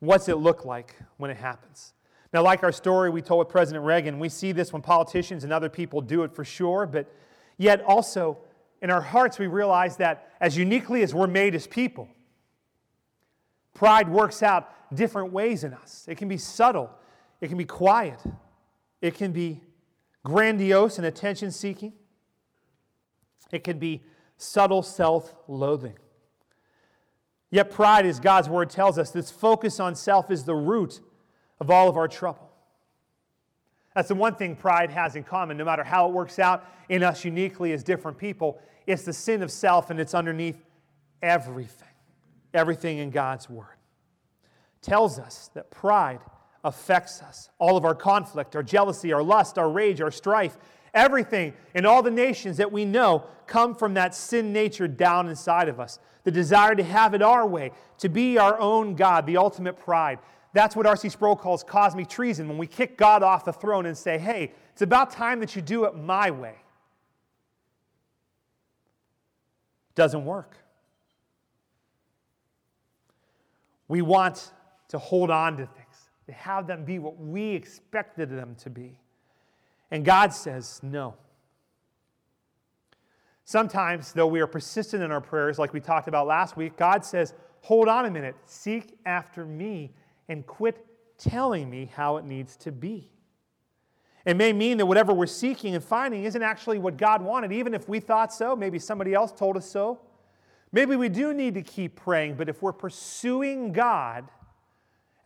what's 0.00 0.28
it 0.28 0.36
look 0.36 0.64
like 0.64 0.96
when 1.16 1.30
it 1.30 1.36
happens? 1.36 1.94
Now, 2.32 2.42
like 2.42 2.62
our 2.62 2.72
story 2.72 3.10
we 3.10 3.22
told 3.22 3.40
with 3.40 3.48
President 3.48 3.84
Reagan, 3.84 4.18
we 4.18 4.28
see 4.28 4.52
this 4.52 4.72
when 4.72 4.82
politicians 4.82 5.44
and 5.44 5.52
other 5.52 5.68
people 5.68 6.00
do 6.00 6.22
it 6.22 6.34
for 6.34 6.44
sure, 6.44 6.86
but 6.86 7.12
yet 7.58 7.82
also 7.82 8.38
in 8.82 8.90
our 8.90 9.00
hearts 9.00 9.38
we 9.38 9.46
realize 9.46 9.96
that 9.96 10.30
as 10.40 10.56
uniquely 10.56 11.02
as 11.02 11.14
we're 11.14 11.26
made 11.26 11.54
as 11.54 11.66
people, 11.66 12.08
pride 13.74 14.08
works 14.08 14.42
out 14.42 14.72
different 14.94 15.32
ways 15.32 15.64
in 15.64 15.74
us. 15.74 16.06
It 16.08 16.18
can 16.18 16.28
be 16.28 16.38
subtle, 16.38 16.90
it 17.40 17.48
can 17.48 17.58
be 17.58 17.64
quiet, 17.64 18.20
it 19.00 19.14
can 19.14 19.32
be 19.32 19.60
grandiose 20.24 20.98
and 20.98 21.06
attention 21.06 21.50
seeking, 21.50 21.92
it 23.52 23.64
can 23.64 23.78
be 23.78 24.02
subtle 24.36 24.82
self 24.82 25.34
loathing. 25.48 25.96
Yet, 27.50 27.70
pride, 27.70 28.06
as 28.06 28.20
God's 28.20 28.48
word 28.48 28.70
tells 28.70 28.98
us, 28.98 29.10
this 29.10 29.30
focus 29.30 29.80
on 29.80 29.94
self 29.96 30.30
is 30.30 30.44
the 30.44 30.54
root 30.54 31.00
of 31.58 31.70
all 31.70 31.88
of 31.88 31.96
our 31.96 32.08
trouble. 32.08 32.50
That's 33.94 34.08
the 34.08 34.14
one 34.14 34.36
thing 34.36 34.54
pride 34.54 34.90
has 34.90 35.16
in 35.16 35.24
common, 35.24 35.56
no 35.56 35.64
matter 35.64 35.82
how 35.82 36.08
it 36.08 36.12
works 36.12 36.38
out 36.38 36.64
in 36.88 37.02
us 37.02 37.24
uniquely 37.24 37.72
as 37.72 37.82
different 37.82 38.18
people. 38.18 38.60
It's 38.86 39.02
the 39.02 39.12
sin 39.12 39.42
of 39.42 39.50
self, 39.50 39.90
and 39.90 39.98
it's 39.98 40.14
underneath 40.14 40.64
everything. 41.22 41.88
Everything 42.54 42.98
in 42.98 43.10
God's 43.10 43.50
word 43.50 43.76
tells 44.82 45.18
us 45.18 45.50
that 45.54 45.70
pride 45.70 46.20
affects 46.64 47.22
us. 47.22 47.50
All 47.58 47.76
of 47.76 47.84
our 47.84 47.94
conflict, 47.94 48.56
our 48.56 48.62
jealousy, 48.62 49.12
our 49.12 49.22
lust, 49.22 49.58
our 49.58 49.70
rage, 49.70 50.00
our 50.00 50.10
strife, 50.10 50.56
Everything 50.92 51.52
in 51.74 51.86
all 51.86 52.02
the 52.02 52.10
nations 52.10 52.56
that 52.56 52.70
we 52.70 52.84
know 52.84 53.24
come 53.46 53.74
from 53.74 53.94
that 53.94 54.14
sin 54.14 54.52
nature 54.52 54.88
down 54.88 55.28
inside 55.28 55.68
of 55.68 55.80
us. 55.80 55.98
The 56.24 56.30
desire 56.30 56.74
to 56.74 56.82
have 56.82 57.14
it 57.14 57.22
our 57.22 57.46
way, 57.46 57.72
to 57.98 58.08
be 58.08 58.38
our 58.38 58.58
own 58.58 58.94
God, 58.94 59.26
the 59.26 59.36
ultimate 59.36 59.78
pride. 59.78 60.18
That's 60.52 60.74
what 60.74 60.86
R.C. 60.86 61.08
Sproul 61.08 61.36
calls 61.36 61.62
cosmic 61.62 62.08
treason 62.08 62.48
when 62.48 62.58
we 62.58 62.66
kick 62.66 62.96
God 62.96 63.22
off 63.22 63.44
the 63.44 63.52
throne 63.52 63.86
and 63.86 63.96
say, 63.96 64.18
hey, 64.18 64.52
it's 64.72 64.82
about 64.82 65.10
time 65.10 65.40
that 65.40 65.54
you 65.54 65.62
do 65.62 65.84
it 65.84 65.94
my 65.94 66.30
way. 66.30 66.56
Doesn't 69.94 70.24
work. 70.24 70.56
We 73.86 74.02
want 74.02 74.50
to 74.88 74.98
hold 74.98 75.30
on 75.30 75.56
to 75.56 75.66
things, 75.66 76.10
to 76.26 76.32
have 76.32 76.66
them 76.66 76.84
be 76.84 76.98
what 76.98 77.18
we 77.18 77.50
expected 77.50 78.30
them 78.30 78.56
to 78.60 78.70
be. 78.70 78.98
And 79.90 80.04
God 80.04 80.32
says, 80.32 80.80
no. 80.82 81.14
Sometimes, 83.44 84.12
though 84.12 84.28
we 84.28 84.40
are 84.40 84.46
persistent 84.46 85.02
in 85.02 85.10
our 85.10 85.20
prayers, 85.20 85.58
like 85.58 85.72
we 85.72 85.80
talked 85.80 86.06
about 86.06 86.26
last 86.26 86.56
week, 86.56 86.76
God 86.76 87.04
says, 87.04 87.34
hold 87.62 87.88
on 87.88 88.06
a 88.06 88.10
minute, 88.10 88.36
seek 88.46 88.96
after 89.04 89.44
me, 89.44 89.92
and 90.28 90.46
quit 90.46 90.86
telling 91.18 91.68
me 91.68 91.90
how 91.92 92.16
it 92.16 92.24
needs 92.24 92.56
to 92.56 92.70
be. 92.70 93.10
It 94.24 94.36
may 94.36 94.52
mean 94.52 94.78
that 94.78 94.86
whatever 94.86 95.12
we're 95.12 95.26
seeking 95.26 95.74
and 95.74 95.82
finding 95.82 96.24
isn't 96.24 96.42
actually 96.42 96.78
what 96.78 96.96
God 96.96 97.22
wanted, 97.22 97.52
even 97.52 97.74
if 97.74 97.88
we 97.88 98.00
thought 98.00 98.32
so. 98.32 98.54
Maybe 98.54 98.78
somebody 98.78 99.14
else 99.14 99.32
told 99.32 99.56
us 99.56 99.68
so. 99.68 100.00
Maybe 100.72 100.94
we 100.94 101.08
do 101.08 101.34
need 101.34 101.54
to 101.54 101.62
keep 101.62 101.96
praying, 101.96 102.34
but 102.36 102.48
if 102.48 102.62
we're 102.62 102.72
pursuing 102.72 103.72
God, 103.72 104.28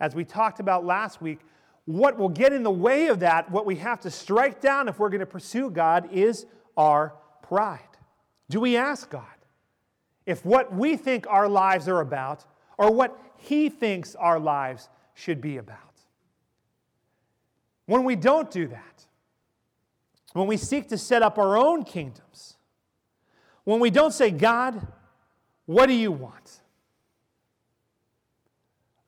as 0.00 0.14
we 0.14 0.24
talked 0.24 0.60
about 0.60 0.86
last 0.86 1.20
week, 1.20 1.40
what 1.86 2.18
will 2.18 2.28
get 2.28 2.52
in 2.52 2.62
the 2.62 2.70
way 2.70 3.08
of 3.08 3.20
that, 3.20 3.50
what 3.50 3.66
we 3.66 3.76
have 3.76 4.00
to 4.00 4.10
strike 4.10 4.60
down 4.60 4.88
if 4.88 4.98
we're 4.98 5.10
going 5.10 5.20
to 5.20 5.26
pursue 5.26 5.70
God, 5.70 6.08
is 6.12 6.46
our 6.76 7.14
pride. 7.42 7.80
Do 8.48 8.60
we 8.60 8.76
ask 8.76 9.10
God 9.10 9.24
if 10.26 10.44
what 10.44 10.74
we 10.74 10.96
think 10.96 11.26
our 11.28 11.48
lives 11.48 11.88
are 11.88 12.00
about 12.00 12.44
or 12.78 12.90
what 12.90 13.18
He 13.36 13.68
thinks 13.68 14.14
our 14.14 14.38
lives 14.38 14.88
should 15.14 15.40
be 15.40 15.58
about? 15.58 15.78
When 17.86 18.04
we 18.04 18.16
don't 18.16 18.50
do 18.50 18.66
that, 18.68 19.06
when 20.32 20.46
we 20.46 20.56
seek 20.56 20.88
to 20.88 20.98
set 20.98 21.22
up 21.22 21.38
our 21.38 21.56
own 21.56 21.84
kingdoms, 21.84 22.56
when 23.64 23.78
we 23.80 23.90
don't 23.90 24.12
say, 24.12 24.30
God, 24.30 24.86
what 25.66 25.86
do 25.86 25.92
you 25.92 26.12
want? 26.12 26.60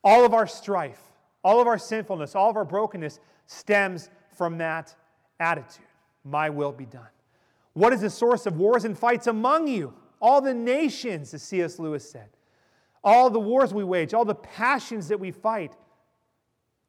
All 0.04 0.24
of 0.24 0.34
our 0.34 0.46
strife, 0.46 1.00
all 1.46 1.60
of 1.60 1.68
our 1.68 1.78
sinfulness, 1.78 2.34
all 2.34 2.50
of 2.50 2.56
our 2.56 2.64
brokenness 2.64 3.20
stems 3.46 4.10
from 4.36 4.58
that 4.58 4.92
attitude. 5.38 5.86
My 6.24 6.50
will 6.50 6.72
be 6.72 6.86
done. 6.86 7.06
What 7.72 7.92
is 7.92 8.00
the 8.00 8.10
source 8.10 8.46
of 8.46 8.56
wars 8.56 8.84
and 8.84 8.98
fights 8.98 9.28
among 9.28 9.68
you? 9.68 9.94
All 10.20 10.40
the 10.40 10.52
nations, 10.52 11.32
as 11.34 11.44
C.S. 11.44 11.78
Lewis 11.78 12.10
said. 12.10 12.30
All 13.04 13.30
the 13.30 13.38
wars 13.38 13.72
we 13.72 13.84
wage, 13.84 14.12
all 14.12 14.24
the 14.24 14.34
passions 14.34 15.06
that 15.06 15.20
we 15.20 15.30
fight, 15.30 15.76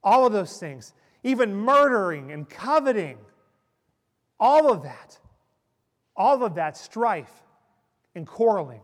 all 0.04 0.26
of 0.26 0.34
those 0.34 0.58
things, 0.58 0.96
even 1.24 1.54
murdering 1.54 2.32
and 2.32 2.50
coveting, 2.50 3.20
all 4.40 4.74
of 4.74 4.82
that, 4.82 5.20
all 6.16 6.44
of 6.44 6.56
that 6.56 6.76
strife 6.76 7.44
and 8.16 8.26
quarreling, 8.26 8.82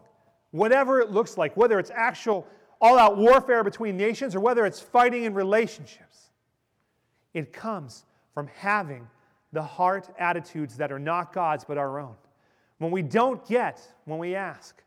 whatever 0.51 1.00
it 1.00 1.10
looks 1.10 1.36
like, 1.36 1.58
whether 1.58 1.80
it's 1.80 1.92
actual 1.96 2.46
all 2.83 2.99
out 2.99 3.15
warfare 3.17 3.63
between 3.63 3.95
nations 3.95 4.35
or 4.35 4.41
whether 4.41 4.65
it's 4.65 4.81
fighting 4.81 5.23
in 5.23 5.33
relationships, 5.33 6.29
it 7.33 7.53
comes 7.53 8.03
from 8.33 8.47
having 8.57 9.07
the 9.53 9.63
heart 9.63 10.09
attitudes 10.19 10.75
that 10.75 10.91
are 10.91 10.99
not 10.99 11.31
God's 11.31 11.63
but 11.63 11.77
our 11.77 11.97
own. 11.97 12.15
When 12.79 12.91
we 12.91 13.01
don't 13.01 13.47
get, 13.47 13.79
when 14.03 14.19
we 14.19 14.35
ask, 14.35 14.83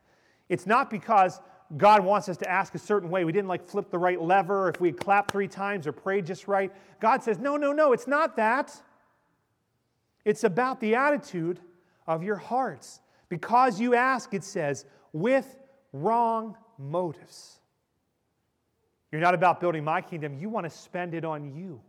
it's 0.47 0.67
not 0.67 0.91
because 0.91 1.41
God 1.75 2.05
wants 2.05 2.29
us 2.29 2.37
to 2.37 2.49
ask 2.49 2.75
a 2.75 2.79
certain 2.79 3.09
way. 3.09 3.25
We 3.25 3.31
didn't 3.31 3.47
like 3.47 3.65
flip 3.65 3.89
the 3.89 3.97
right 3.97 4.21
lever, 4.21 4.69
if 4.69 4.79
we 4.79 4.91
clapped 4.91 5.31
three 5.31 5.47
times 5.47 5.87
or 5.87 5.91
prayed 5.91 6.27
just 6.27 6.47
right. 6.47 6.71
God 6.99 7.23
says, 7.23 7.39
no, 7.39 7.57
no, 7.57 7.73
no, 7.73 7.93
it's 7.93 8.07
not 8.07 8.35
that. 8.35 8.79
It's 10.23 10.43
about 10.43 10.79
the 10.81 10.93
attitude 10.93 11.59
of 12.05 12.21
your 12.21 12.35
hearts. 12.35 13.01
Because 13.27 13.79
you 13.81 13.95
ask, 13.95 14.35
it 14.35 14.43
says, 14.43 14.85
with 15.13 15.57
wrong 15.93 16.55
motives. 16.77 17.59
You're 19.11 19.21
not 19.21 19.33
about 19.33 19.59
building 19.59 19.83
my 19.83 20.01
kingdom. 20.01 20.37
You 20.37 20.49
want 20.49 20.65
to 20.65 20.69
spend 20.69 21.13
it 21.13 21.23
on 21.23 21.55
you 21.55 21.81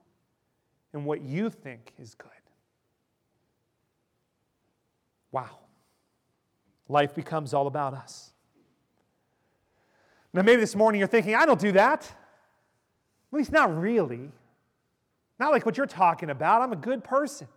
and 0.93 1.05
what 1.05 1.23
you 1.23 1.51
think 1.51 1.93
is 1.99 2.15
good. 2.15 2.31
Wow. 5.33 5.59
Life 6.89 7.15
becomes 7.15 7.53
all 7.53 7.67
about 7.67 7.95
us. 7.95 8.33
Now, 10.33 10.43
maybe 10.43 10.61
this 10.61 10.77
morning 10.77 10.99
you're 11.01 11.09
thinking, 11.09 11.35
I 11.35 11.45
don't 11.45 11.61
do 11.61 11.73
that. 11.73 12.03
At 12.03 13.37
least 13.37 13.53
not 13.53 13.77
really. 13.77 14.31
Not 15.39 15.53
like 15.53 15.67
what 15.67 15.77
you're 15.77 15.87
talking 15.87 16.31
about. 16.31 16.63
I'm 16.63 16.73
a 16.73 16.77
good 16.77 17.05
person. 17.05 17.49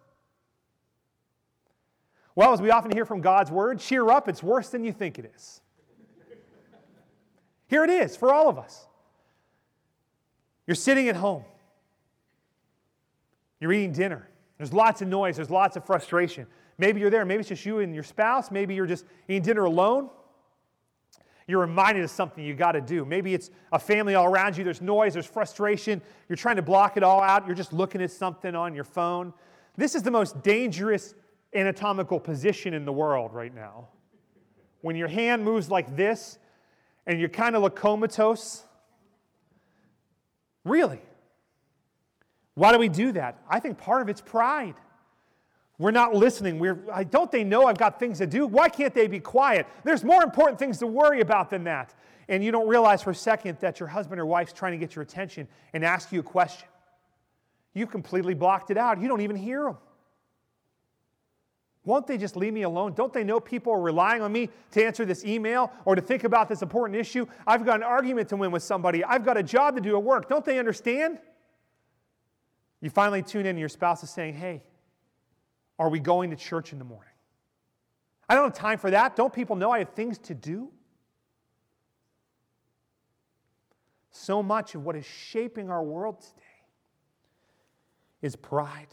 Well, 2.36 2.54
as 2.54 2.62
we 2.62 2.72
often 2.72 2.92
hear 2.92 3.06
from 3.06 3.22
God's 3.22 3.52
word, 3.52 3.80
cheer 3.80 4.10
up, 4.10 4.28
it's 4.28 4.42
worse 4.42 4.70
than 4.70 4.84
you 4.84 4.94
think 4.94 5.20
it 5.20 5.32
is. 5.36 5.62
Here 7.68 7.84
it 7.84 7.90
is 7.90 8.18
for 8.18 8.34
all 8.34 8.50
of 8.50 8.58
us. 8.58 8.88
You're 10.68 10.76
sitting 10.76 11.08
at 11.10 11.16
home, 11.16 11.44
you're 13.60 13.74
eating 13.74 13.94
dinner. 13.94 14.28
There's 14.58 14.74
lots 14.74 15.02
of 15.02 15.08
noise, 15.08 15.36
there's 15.38 15.50
lots 15.50 15.76
of 15.76 15.86
frustration. 15.86 16.46
Maybe 16.78 17.00
you're 17.00 17.10
there, 17.10 17.26
maybe 17.26 17.42
it's 17.42 17.50
just 17.50 17.66
you 17.66 17.80
and 17.80 17.94
your 17.94 18.04
spouse, 18.04 18.52
maybe 18.52 18.74
you're 18.74 18.88
just 18.88 19.06
eating 19.28 19.42
dinner 19.44 19.66
alone. 19.66 20.10
You're 21.48 21.60
reminded 21.62 22.04
of 22.04 22.12
something 22.12 22.44
you 22.44 22.54
got 22.54 22.74
to 22.74 22.82
do. 22.82 23.04
Maybe 23.04 23.34
it's 23.34 23.50
a 23.72 23.80
family 23.80 24.16
all 24.16 24.26
around 24.28 24.56
you, 24.56 24.64
there's 24.64 24.82
noise, 24.82 25.14
there's 25.14 25.26
frustration, 25.26 26.02
you're 26.30 26.38
trying 26.38 26.56
to 26.56 26.62
block 26.62 26.96
it 26.96 27.04
all 27.04 27.22
out, 27.22 27.46
you're 27.46 27.56
just 27.56 27.74
looking 27.74 28.02
at 28.02 28.12
something 28.12 28.56
on 28.56 28.74
your 28.74 28.84
phone. 28.84 29.34
This 29.76 29.96
is 29.96 30.04
the 30.04 30.12
most 30.12 30.44
dangerous 30.44 31.16
anatomical 31.54 32.20
position 32.20 32.74
in 32.74 32.86
the 32.86 32.94
world 32.94 33.34
right 33.34 33.54
now. 33.54 33.90
When 34.82 34.96
your 34.96 35.08
hand 35.08 35.44
moves 35.44 35.70
like 35.70 35.96
this 35.96 36.40
and 37.06 37.20
you're 37.20 37.30
kind 37.30 37.56
of 37.56 37.62
look 37.62 37.76
comatose. 37.76 38.64
Really? 40.64 41.02
Why 42.56 42.72
do 42.72 42.80
we 42.80 42.90
do 42.90 43.12
that? 43.14 43.42
I 43.50 43.60
think 43.60 43.78
part 43.78 44.02
of 44.02 44.10
it's 44.10 44.22
pride. 44.22 44.76
We're 45.78 45.92
not 45.92 46.14
listening. 46.14 46.60
We're, 46.60 46.76
don't 47.10 47.32
they 47.32 47.44
know 47.44 47.66
I've 47.66 47.78
got 47.78 48.00
things 48.00 48.20
to 48.20 48.28
do? 48.28 48.46
Why 48.46 48.70
can't 48.70 48.94
they 48.94 49.08
be 49.08 49.20
quiet? 49.20 49.66
There's 49.84 50.04
more 50.04 50.22
important 50.22 50.60
things 50.60 50.78
to 50.80 50.88
worry 50.88 51.22
about 51.22 51.50
than 51.50 51.64
that. 51.64 51.96
And 52.28 52.44
you 52.44 52.52
don't 52.52 52.68
realize 52.68 53.02
for 53.02 53.10
a 53.10 53.16
second 53.16 53.58
that 53.62 53.80
your 53.80 53.90
husband 53.90 54.22
or 54.22 54.26
wife's 54.26 54.54
trying 54.54 54.74
to 54.74 54.78
get 54.78 54.96
your 54.96 55.02
attention 55.02 55.48
and 55.74 55.84
ask 55.84 56.12
you 56.12 56.20
a 56.20 56.24
question. 56.24 56.68
You've 57.74 57.90
completely 57.90 58.36
blocked 58.36 58.70
it 58.70 58.78
out. 58.78 59.02
You 59.02 59.08
don't 59.08 59.22
even 59.22 59.36
hear 59.36 59.64
them. 59.64 59.78
Won't 61.84 62.06
they 62.06 62.18
just 62.18 62.36
leave 62.36 62.54
me 62.54 62.62
alone? 62.62 62.94
Don't 62.94 63.12
they 63.12 63.24
know 63.24 63.40
people 63.40 63.74
are 63.74 63.82
relying 63.82 64.22
on 64.22 64.32
me 64.32 64.50
to 64.72 64.86
answer 64.86 65.04
this 65.04 65.26
email 65.26 65.72
or 65.84 65.96
to 65.96 66.02
think 66.02 66.24
about 66.24 66.48
this 66.48 66.62
important 66.62 67.00
issue? 67.00 67.26
I've 67.48 67.66
got 67.66 67.78
an 67.78 67.84
argument 67.84 68.30
to 68.30 68.36
win 68.36 68.52
with 68.52 68.62
somebody. 68.62 69.04
I've 69.04 69.26
got 69.26 69.36
a 69.38 69.44
job 69.44 69.76
to 69.76 69.82
do 69.82 69.98
at 69.98 70.04
work. 70.04 70.30
Don't 70.30 70.46
they 70.46 70.60
understand? 70.60 71.18
You 72.82 72.92
finally 72.92 73.24
tune 73.24 73.42
in 73.42 73.48
and 73.48 73.60
your 73.60 73.70
spouse 73.70 74.04
is 74.04 74.12
saying, 74.12 74.36
Hey, 74.36 74.64
are 75.80 75.90
we 75.90 76.00
going 76.00 76.30
to 76.30 76.36
church 76.36 76.72
in 76.72 76.78
the 76.78 76.86
morning? 76.86 77.14
I 78.30 78.36
don't 78.36 78.46
have 78.46 78.54
time 78.54 78.78
for 78.78 78.92
that. 78.92 79.16
Don't 79.16 79.34
people 79.34 79.56
know 79.56 79.72
I 79.72 79.80
have 79.80 79.90
things 79.90 80.20
to 80.20 80.36
do? 80.36 80.70
So 84.12 84.44
much 84.44 84.76
of 84.76 84.84
what 84.84 84.96
is 84.96 85.06
shaping 85.06 85.72
our 85.72 85.84
world 85.84 86.22
today 86.22 86.42
is 88.22 88.36
pride. 88.36 88.88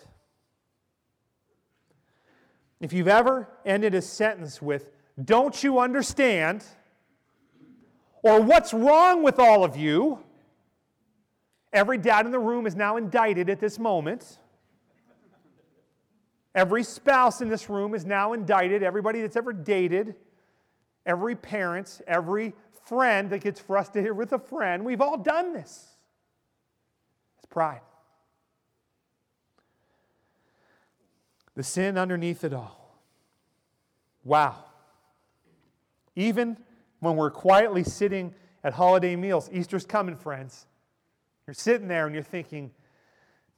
If 2.81 2.93
you've 2.93 3.09
ever 3.09 3.49
ended 3.65 3.95
a 3.95 4.03
sentence 4.03 4.63
with, 4.63 4.91
Don't 5.23 5.63
you 5.63 5.79
understand? 5.79 6.65
or 8.23 8.41
What's 8.41 8.73
wrong 8.73 9.23
with 9.23 9.39
all 9.39 9.65
of 9.65 9.77
you? 9.77 10.21
Every 11.73 11.99
dad 11.99 12.25
in 12.25 12.33
the 12.33 12.39
room 12.39 12.67
is 12.67 12.75
now 12.75 12.97
indicted 12.97 13.51
at 13.51 13.61
this 13.61 13.79
moment. 13.79 14.39
Every 16.55 16.83
spouse 16.83 17.41
in 17.41 17.49
this 17.49 17.69
room 17.69 17.95
is 17.95 18.05
now 18.05 18.33
indicted. 18.33 18.83
Everybody 18.83 19.21
that's 19.21 19.37
ever 19.37 19.53
dated, 19.53 20.15
every 21.05 21.37
parent, 21.37 22.01
every 22.07 22.55
friend 22.87 23.31
that 23.31 23.43
gets 23.43 23.61
frustrated 23.61 24.17
with 24.17 24.33
a 24.33 24.39
friend, 24.39 24.85
we've 24.85 25.01
all 25.01 25.19
done 25.19 25.53
this. 25.53 25.97
It's 27.37 27.47
pride. 27.47 27.83
The 31.59 31.65
sin 31.65 31.99
underneath 31.99 32.45
it 32.45 32.55
all. 32.55 33.03
Wow. 34.23 34.65
Even 36.15 36.57
when 37.01 37.17
we're 37.17 37.33
quietly 37.33 37.83
sitting 37.83 38.33
at 38.63 38.73
holiday 38.73 39.17
meals, 39.17 39.51
Easter's 39.53 39.85
coming, 39.85 40.15
friends. 40.15 40.69
You're 41.49 41.55
sitting 41.55 41.89
there 41.89 42.07
and 42.07 42.15
you're 42.15 42.23
thinking, 42.23 42.71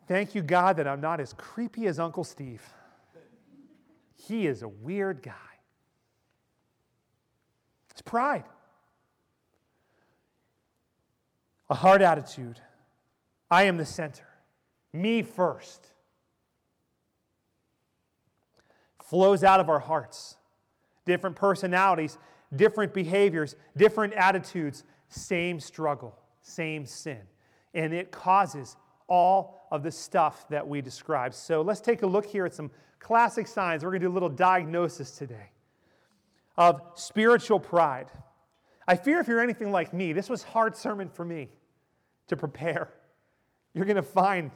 thank 0.09 0.35
you, 0.35 0.41
God, 0.41 0.79
that 0.79 0.89
I'm 0.89 1.03
not 1.03 1.21
as 1.21 1.35
creepy 1.35 1.89
as 1.89 1.99
Uncle 1.99 2.25
Steve. 2.25 2.63
He 4.17 4.47
is 4.47 4.63
a 4.63 4.69
weird 4.69 5.23
guy. 5.23 5.35
It's 7.91 8.01
pride, 8.01 8.45
a 11.69 11.75
hard 11.75 12.01
attitude. 12.01 12.59
I 13.51 13.65
am 13.65 13.77
the 13.77 13.85
center, 13.85 14.27
me 14.95 15.21
first. 15.21 15.87
Flows 19.11 19.43
out 19.43 19.59
of 19.59 19.69
our 19.69 19.81
hearts. 19.81 20.37
Different 21.05 21.35
personalities, 21.35 22.17
different 22.55 22.95
behaviors, 22.95 23.57
different 23.77 24.15
attitudes, 24.15 24.85
same 25.09 25.59
struggle, 25.59 26.17
same 26.43 26.87
sin. 26.87 27.19
And 27.75 27.93
it 27.93 28.13
causes 28.13 28.77
all 29.09 29.67
of 29.73 29.83
the 29.83 29.91
stuff 29.91 30.49
that 30.49 30.67
we 30.67 30.81
describe. 30.81 31.35
So 31.35 31.61
let's 31.61 31.81
take 31.81 32.03
a 32.03 32.07
look 32.07 32.25
here 32.25 32.47
at 32.47 32.55
some 32.55 32.71
classic 33.01 33.49
signs. 33.49 33.83
We're 33.83 33.91
going 33.91 34.03
to 34.03 34.07
do 34.07 34.13
a 34.13 34.15
little 34.15 34.29
diagnosis 34.29 35.11
today 35.11 35.51
of 36.57 36.81
spiritual 36.95 37.59
pride. 37.59 38.07
I 38.87 38.95
fear 38.95 39.19
if 39.19 39.27
you're 39.27 39.41
anything 39.41 39.73
like 39.73 39.93
me, 39.93 40.13
this 40.13 40.29
was 40.31 40.45
hard 40.45 40.77
sermon 40.77 41.09
for 41.09 41.25
me 41.25 41.49
to 42.29 42.37
prepare. 42.37 42.93
You're 43.75 43.87
going 43.87 43.97
to 43.97 44.03
find 44.03 44.53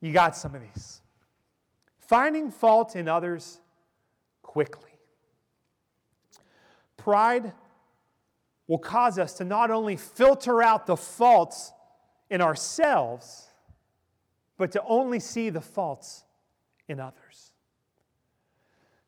you 0.00 0.12
got 0.12 0.36
some 0.36 0.54
of 0.56 0.62
these 0.62 0.99
finding 2.10 2.50
fault 2.50 2.96
in 2.96 3.06
others 3.06 3.60
quickly. 4.42 4.90
Pride 6.96 7.52
will 8.66 8.78
cause 8.78 9.16
us 9.16 9.34
to 9.34 9.44
not 9.44 9.70
only 9.70 9.94
filter 9.94 10.60
out 10.60 10.88
the 10.88 10.96
faults 10.96 11.72
in 12.28 12.40
ourselves, 12.40 13.46
but 14.58 14.72
to 14.72 14.82
only 14.88 15.20
see 15.20 15.50
the 15.50 15.60
faults 15.60 16.24
in 16.88 16.98
others. 16.98 17.52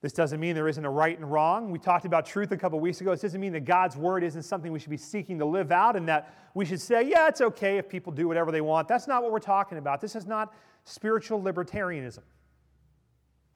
This 0.01 0.13
doesn't 0.13 0.39
mean 0.39 0.55
there 0.55 0.69
isn't 0.69 0.85
a 0.85 0.91
right 0.91 1.19
and 1.19 1.29
wrong. 1.29 1.73
We 1.73 1.81
talked 1.81 2.05
about 2.05 2.25
truth 2.25 2.53
a 2.53 2.57
couple 2.57 2.79
weeks 2.79 3.01
ago. 3.01 3.11
This 3.11 3.23
doesn't 3.23 3.41
mean 3.41 3.53
that 3.55 3.65
God's 3.65 3.97
word 3.97 4.23
isn't 4.23 4.45
something 4.45 4.71
we 4.71 4.79
should 4.79 4.91
be 4.91 4.97
seeking 4.97 5.41
to 5.41 5.45
live 5.45 5.73
out 5.73 5.97
and 5.97 6.09
that 6.09 6.33
we 6.55 6.65
should 6.65 6.81
say, 6.81 7.03
yeah, 7.03 7.27
it's 7.27 7.41
okay 7.41 7.79
if 7.79 7.89
people 7.89 8.13
do 8.13 8.29
whatever 8.29 8.53
they 8.53 8.61
want. 8.61 8.87
That's 8.87 9.09
not 9.09 9.25
what 9.25 9.33
we're 9.33 9.41
talking 9.41 9.79
about. 9.79 10.01
This 10.01 10.15
is 10.15 10.25
not 10.25 10.55
spiritual 10.85 11.43
libertarianism. 11.43 12.23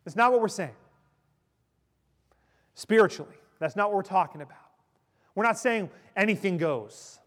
That's 0.06 0.14
not 0.14 0.30
what 0.30 0.40
we're 0.40 0.46
saying. 0.46 0.70
Spiritually, 2.76 3.34
that's 3.58 3.74
not 3.74 3.88
what 3.88 3.96
we're 3.96 4.02
talking 4.02 4.40
about. 4.40 4.56
We're 5.34 5.42
not 5.42 5.58
saying 5.58 5.90
anything 6.14 6.58
goes. 6.58 7.18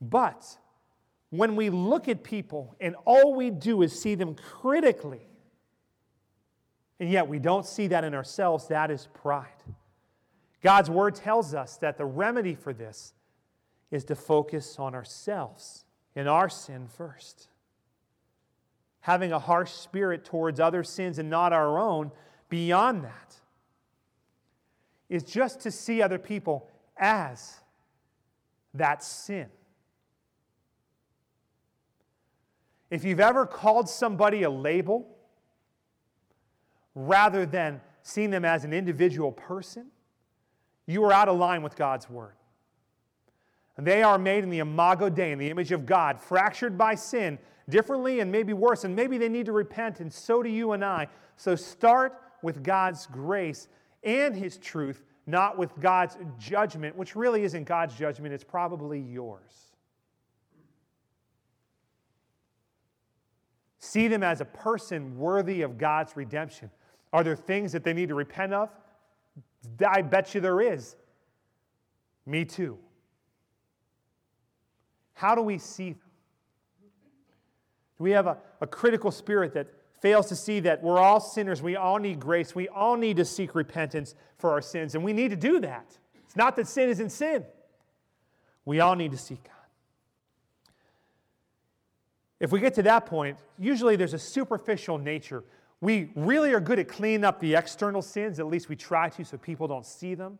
But 0.00 0.58
when 1.30 1.54
we 1.54 1.70
look 1.70 2.08
at 2.08 2.24
people 2.24 2.74
and 2.80 2.96
all 3.04 3.36
we 3.36 3.50
do 3.50 3.82
is 3.82 3.96
see 3.98 4.16
them 4.16 4.34
critically, 4.34 5.28
and 6.98 7.08
yet 7.08 7.28
we 7.28 7.38
don't 7.38 7.64
see 7.64 7.86
that 7.86 8.02
in 8.02 8.14
ourselves, 8.14 8.66
that 8.66 8.90
is 8.90 9.06
pride. 9.14 9.46
God's 10.60 10.90
word 10.90 11.14
tells 11.14 11.54
us 11.54 11.76
that 11.76 11.98
the 11.98 12.04
remedy 12.04 12.56
for 12.56 12.72
this 12.72 13.14
is 13.92 14.04
to 14.06 14.16
focus 14.16 14.76
on 14.80 14.92
ourselves 14.92 15.84
and 16.16 16.28
our 16.28 16.48
sin 16.48 16.88
first 16.88 17.46
having 19.08 19.32
a 19.32 19.38
harsh 19.38 19.72
spirit 19.72 20.22
towards 20.22 20.60
other 20.60 20.84
sins 20.84 21.18
and 21.18 21.30
not 21.30 21.50
our 21.50 21.78
own, 21.78 22.12
beyond 22.50 23.02
that, 23.04 23.36
is 25.08 25.22
just 25.22 25.60
to 25.60 25.70
see 25.70 26.02
other 26.02 26.18
people 26.18 26.68
as 26.98 27.60
that 28.74 29.02
sin. 29.02 29.48
if 32.90 33.02
you've 33.02 33.20
ever 33.20 33.46
called 33.46 33.88
somebody 33.88 34.42
a 34.42 34.50
label 34.50 35.08
rather 36.94 37.46
than 37.46 37.80
seeing 38.02 38.28
them 38.28 38.44
as 38.44 38.64
an 38.64 38.74
individual 38.74 39.32
person, 39.32 39.86
you 40.86 41.02
are 41.04 41.12
out 41.14 41.28
of 41.28 41.38
line 41.38 41.62
with 41.62 41.76
God's 41.76 42.10
word. 42.10 42.34
They 43.78 44.02
are 44.02 44.18
made 44.18 44.44
in 44.44 44.50
the 44.50 44.58
imago 44.58 45.08
Dei, 45.08 45.32
in 45.32 45.38
the 45.38 45.48
image 45.48 45.72
of 45.72 45.86
God, 45.86 46.20
fractured 46.20 46.76
by 46.76 46.94
sin, 46.94 47.38
differently 47.68 48.20
and 48.20 48.30
maybe 48.32 48.52
worse, 48.52 48.84
and 48.84 48.94
maybe 48.94 49.18
they 49.18 49.28
need 49.28 49.46
to 49.46 49.52
repent, 49.52 50.00
and 50.00 50.12
so 50.12 50.42
do 50.42 50.48
you 50.48 50.72
and 50.72 50.84
I. 50.84 51.08
So 51.36 51.54
start 51.54 52.20
with 52.42 52.62
God's 52.62 53.06
grace 53.06 53.68
and 54.02 54.34
His 54.34 54.56
truth, 54.56 55.04
not 55.26 55.58
with 55.58 55.78
God's 55.80 56.16
judgment, 56.38 56.96
which 56.96 57.14
really 57.14 57.42
isn't 57.42 57.64
God's 57.64 57.94
judgment, 57.94 58.32
it's 58.32 58.44
probably 58.44 59.00
yours. 59.00 59.72
See 63.78 64.08
them 64.08 64.22
as 64.22 64.40
a 64.40 64.44
person 64.44 65.16
worthy 65.18 65.62
of 65.62 65.78
God's 65.78 66.16
redemption. 66.16 66.70
Are 67.12 67.24
there 67.24 67.36
things 67.36 67.72
that 67.72 67.84
they 67.84 67.92
need 67.92 68.08
to 68.08 68.14
repent 68.14 68.52
of? 68.52 68.70
I 69.86 70.02
bet 70.02 70.34
you 70.34 70.40
there 70.40 70.60
is. 70.60 70.96
Me 72.26 72.44
too. 72.44 72.78
How 75.14 75.34
do 75.34 75.42
we 75.42 75.58
see 75.58 75.96
we 77.98 78.12
have 78.12 78.26
a, 78.26 78.38
a 78.60 78.66
critical 78.66 79.10
spirit 79.10 79.54
that 79.54 79.68
fails 80.00 80.28
to 80.28 80.36
see 80.36 80.60
that 80.60 80.82
we're 80.82 80.98
all 80.98 81.20
sinners? 81.20 81.62
We 81.62 81.76
all 81.76 81.98
need 81.98 82.20
grace. 82.20 82.54
We 82.54 82.68
all 82.68 82.96
need 82.96 83.16
to 83.16 83.24
seek 83.24 83.54
repentance 83.54 84.14
for 84.38 84.50
our 84.50 84.62
sins, 84.62 84.94
and 84.94 85.02
we 85.04 85.12
need 85.12 85.30
to 85.30 85.36
do 85.36 85.60
that. 85.60 85.98
It's 86.24 86.36
not 86.36 86.56
that 86.56 86.68
sin 86.68 86.88
isn't 86.88 87.10
sin. 87.10 87.44
We 88.64 88.80
all 88.80 88.94
need 88.94 89.12
to 89.12 89.18
seek 89.18 89.42
God. 89.42 89.52
If 92.40 92.52
we 92.52 92.60
get 92.60 92.74
to 92.74 92.82
that 92.82 93.06
point, 93.06 93.38
usually 93.58 93.96
there's 93.96 94.14
a 94.14 94.18
superficial 94.18 94.98
nature. 94.98 95.42
We 95.80 96.10
really 96.14 96.52
are 96.52 96.60
good 96.60 96.78
at 96.78 96.88
cleaning 96.88 97.24
up 97.24 97.40
the 97.40 97.54
external 97.54 98.02
sins, 98.02 98.38
at 98.38 98.46
least 98.46 98.68
we 98.68 98.76
try 98.76 99.08
to, 99.10 99.24
so 99.24 99.36
people 99.36 99.66
don't 99.66 99.86
see 99.86 100.14
them. 100.14 100.38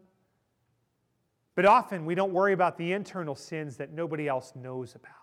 But 1.55 1.65
often 1.65 2.07
we 2.07 2.15
don't 2.15 2.33
worry 2.33 2.53
about 2.53 2.77
the 2.79 2.93
internal 2.93 3.35
sins 3.35 3.79
that 3.79 3.93
nobody 3.93 4.29
else 4.29 4.53
knows 4.55 4.95
about. 4.95 5.18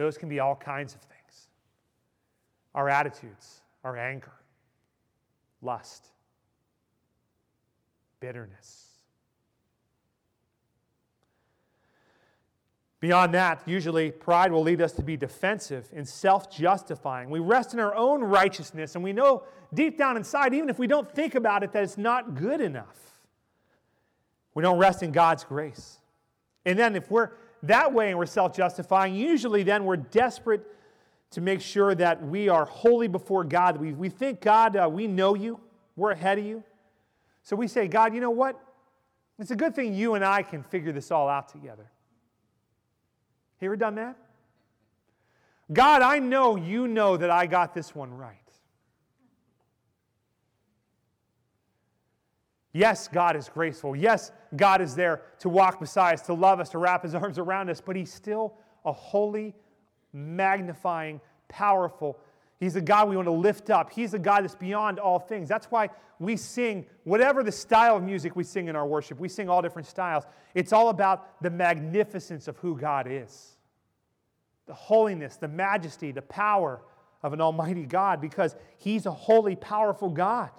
Those 0.00 0.16
can 0.16 0.28
be 0.28 0.40
all 0.40 0.56
kinds 0.56 0.94
of 0.94 1.00
things 1.02 1.48
our 2.74 2.88
attitudes, 2.88 3.62
our 3.84 3.96
anger, 3.96 4.32
lust, 5.60 6.06
bitterness 8.20 8.90
Beyond 13.00 13.32
that, 13.32 13.62
usually 13.64 14.10
pride 14.10 14.52
will 14.52 14.62
lead 14.62 14.82
us 14.82 14.92
to 14.92 15.02
be 15.02 15.16
defensive 15.16 15.88
and 15.94 16.06
self 16.06 16.50
justifying. 16.50 17.30
We 17.30 17.40
rest 17.40 17.72
in 17.72 17.80
our 17.80 17.94
own 17.94 18.22
righteousness, 18.22 18.94
and 18.94 19.02
we 19.02 19.14
know 19.14 19.44
deep 19.72 19.96
down 19.96 20.18
inside, 20.18 20.52
even 20.52 20.68
if 20.68 20.78
we 20.78 20.86
don't 20.86 21.10
think 21.10 21.34
about 21.34 21.62
it, 21.62 21.72
that 21.72 21.82
it's 21.82 21.96
not 21.96 22.34
good 22.34 22.60
enough. 22.60 22.98
We 24.52 24.62
don't 24.62 24.78
rest 24.78 25.02
in 25.02 25.12
God's 25.12 25.44
grace. 25.44 25.98
And 26.66 26.78
then, 26.78 26.94
if 26.94 27.10
we're 27.10 27.30
that 27.62 27.92
way 27.92 28.10
and 28.10 28.18
we're 28.18 28.26
self 28.26 28.56
justifying, 28.56 29.14
usually 29.14 29.62
then 29.62 29.84
we're 29.84 29.96
desperate 29.96 30.66
to 31.30 31.40
make 31.40 31.60
sure 31.60 31.94
that 31.94 32.22
we 32.26 32.48
are 32.48 32.64
holy 32.64 33.06
before 33.06 33.44
God. 33.44 33.76
We, 33.76 33.92
we 33.92 34.08
think, 34.08 34.40
God, 34.40 34.76
uh, 34.76 34.88
we 34.90 35.06
know 35.06 35.34
you, 35.34 35.60
we're 35.96 36.10
ahead 36.12 36.38
of 36.38 36.44
you. 36.44 36.64
So 37.42 37.56
we 37.56 37.68
say, 37.68 37.88
God, 37.88 38.14
you 38.14 38.20
know 38.20 38.30
what? 38.30 38.60
It's 39.38 39.50
a 39.50 39.56
good 39.56 39.74
thing 39.74 39.94
you 39.94 40.14
and 40.14 40.24
I 40.24 40.42
can 40.42 40.62
figure 40.62 40.92
this 40.92 41.10
all 41.10 41.28
out 41.28 41.48
together. 41.48 41.90
You 43.60 43.66
ever 43.66 43.76
done 43.76 43.94
that? 43.96 44.16
God, 45.72 46.02
I 46.02 46.18
know 46.18 46.56
you 46.56 46.88
know 46.88 47.16
that 47.16 47.30
I 47.30 47.46
got 47.46 47.74
this 47.74 47.94
one 47.94 48.12
right. 48.12 48.36
Yes, 52.72 53.08
God 53.08 53.36
is 53.36 53.48
graceful. 53.48 53.94
Yes, 53.94 54.32
God 54.56 54.80
is 54.80 54.94
there 54.94 55.22
to 55.40 55.48
walk 55.48 55.80
beside 55.80 56.14
us, 56.14 56.22
to 56.22 56.34
love 56.34 56.60
us, 56.60 56.70
to 56.70 56.78
wrap 56.78 57.02
his 57.02 57.14
arms 57.14 57.38
around 57.38 57.70
us, 57.70 57.80
but 57.80 57.96
he's 57.96 58.12
still 58.12 58.54
a 58.84 58.92
holy, 58.92 59.54
magnifying, 60.12 61.20
powerful. 61.48 62.18
He's 62.58 62.76
a 62.76 62.80
God 62.80 63.08
we 63.08 63.16
want 63.16 63.26
to 63.26 63.32
lift 63.32 63.70
up. 63.70 63.90
He's 63.90 64.14
a 64.14 64.18
God 64.18 64.42
that's 64.42 64.54
beyond 64.54 64.98
all 64.98 65.18
things. 65.18 65.48
That's 65.48 65.66
why 65.66 65.88
we 66.18 66.36
sing, 66.36 66.86
whatever 67.04 67.42
the 67.42 67.52
style 67.52 67.96
of 67.96 68.02
music 68.02 68.36
we 68.36 68.44
sing 68.44 68.68
in 68.68 68.76
our 68.76 68.86
worship, 68.86 69.18
we 69.18 69.28
sing 69.28 69.48
all 69.48 69.62
different 69.62 69.88
styles. 69.88 70.24
It's 70.54 70.72
all 70.72 70.90
about 70.90 71.42
the 71.42 71.50
magnificence 71.50 72.48
of 72.48 72.56
who 72.58 72.76
God 72.76 73.06
is 73.08 73.56
the 74.70 74.74
holiness, 74.74 75.34
the 75.34 75.48
majesty, 75.48 76.12
the 76.12 76.22
power 76.22 76.80
of 77.24 77.32
an 77.32 77.40
almighty 77.40 77.84
God 77.84 78.20
because 78.20 78.54
he's 78.78 79.04
a 79.04 79.10
holy, 79.10 79.56
powerful 79.56 80.10
God. 80.10 80.50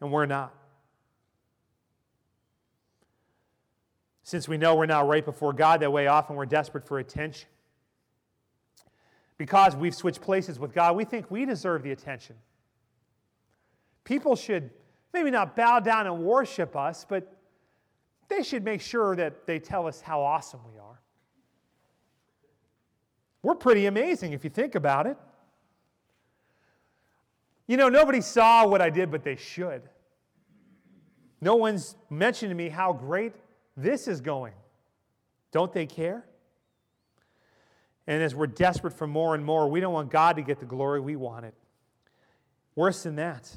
And 0.00 0.10
we're 0.10 0.26
not. 0.26 0.52
Since 4.30 4.46
we 4.46 4.58
know 4.58 4.76
we're 4.76 4.86
not 4.86 5.08
right 5.08 5.24
before 5.24 5.52
God 5.52 5.80
that 5.80 5.90
way, 5.90 6.06
often 6.06 6.36
we're 6.36 6.46
desperate 6.46 6.86
for 6.86 7.00
attention. 7.00 7.48
Because 9.38 9.74
we've 9.74 9.92
switched 9.92 10.20
places 10.20 10.56
with 10.56 10.72
God, 10.72 10.94
we 10.94 11.04
think 11.04 11.32
we 11.32 11.44
deserve 11.44 11.82
the 11.82 11.90
attention. 11.90 12.36
People 14.04 14.36
should 14.36 14.70
maybe 15.12 15.32
not 15.32 15.56
bow 15.56 15.80
down 15.80 16.06
and 16.06 16.22
worship 16.22 16.76
us, 16.76 17.04
but 17.08 17.36
they 18.28 18.44
should 18.44 18.62
make 18.62 18.80
sure 18.80 19.16
that 19.16 19.48
they 19.48 19.58
tell 19.58 19.88
us 19.88 20.00
how 20.00 20.22
awesome 20.22 20.60
we 20.72 20.78
are. 20.78 21.00
We're 23.42 23.56
pretty 23.56 23.86
amazing 23.86 24.32
if 24.32 24.44
you 24.44 24.50
think 24.50 24.76
about 24.76 25.08
it. 25.08 25.16
You 27.66 27.76
know, 27.76 27.88
nobody 27.88 28.20
saw 28.20 28.64
what 28.64 28.80
I 28.80 28.90
did, 28.90 29.10
but 29.10 29.24
they 29.24 29.34
should. 29.34 29.82
No 31.40 31.56
one's 31.56 31.96
mentioned 32.10 32.50
to 32.52 32.54
me 32.54 32.68
how 32.68 32.92
great 32.92 33.34
this 33.82 34.08
is 34.08 34.20
going. 34.20 34.54
Don't 35.52 35.72
they 35.72 35.86
care? 35.86 36.24
And 38.06 38.22
as 38.22 38.34
we're 38.34 38.46
desperate 38.46 38.92
for 38.92 39.06
more 39.06 39.34
and 39.34 39.44
more, 39.44 39.68
we 39.68 39.80
don't 39.80 39.92
want 39.92 40.10
God 40.10 40.36
to 40.36 40.42
get 40.42 40.58
the 40.58 40.66
glory, 40.66 41.00
we 41.00 41.16
want 41.16 41.44
it. 41.44 41.54
Worse 42.74 43.02
than 43.02 43.16
that, 43.16 43.50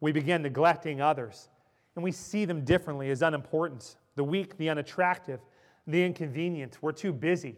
we 0.00 0.12
begin 0.12 0.42
neglecting 0.42 1.00
others 1.00 1.48
and 1.94 2.02
we 2.02 2.12
see 2.12 2.44
them 2.44 2.64
differently 2.64 3.10
as 3.10 3.22
unimportant 3.22 3.96
the 4.16 4.24
weak, 4.24 4.56
the 4.56 4.68
unattractive, 4.70 5.40
the 5.86 6.04
inconvenient. 6.04 6.78
We're 6.80 6.92
too 6.92 7.12
busy 7.12 7.56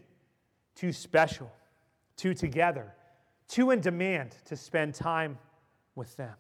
too 0.77 0.93
special, 0.93 1.51
too 2.17 2.35
together, 2.35 2.95
too 3.49 3.73
in 3.73 3.81
demand 3.81 4.37
to 4.45 4.55
spend 4.55 4.95
time 4.95 5.39
with 5.97 6.15
them. 6.17 6.35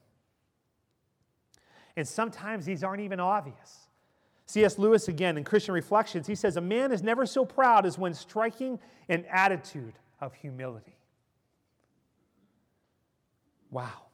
And 1.96 2.07
sometimes 2.07 2.66
these 2.66 2.85
aren't 2.85 3.01
even 3.01 3.18
obvious. 3.18 3.86
C.S. 4.47 4.79
Lewis, 4.79 5.09
again, 5.09 5.37
in 5.37 5.45
Christian 5.45 5.75
Reflections, 5.75 6.27
he 6.27 6.37
says, 6.37 6.57
A 6.57 6.61
man 6.61 6.93
is 6.93 7.03
never 7.03 7.27
so 7.27 7.45
proud 7.45 7.85
as 7.85 7.99
when 7.99 8.15
striking 8.15 8.79
an 9.09 9.25
attitude 9.31 9.95
of 10.21 10.35
humility. 10.35 10.97
Wow. 13.71 14.07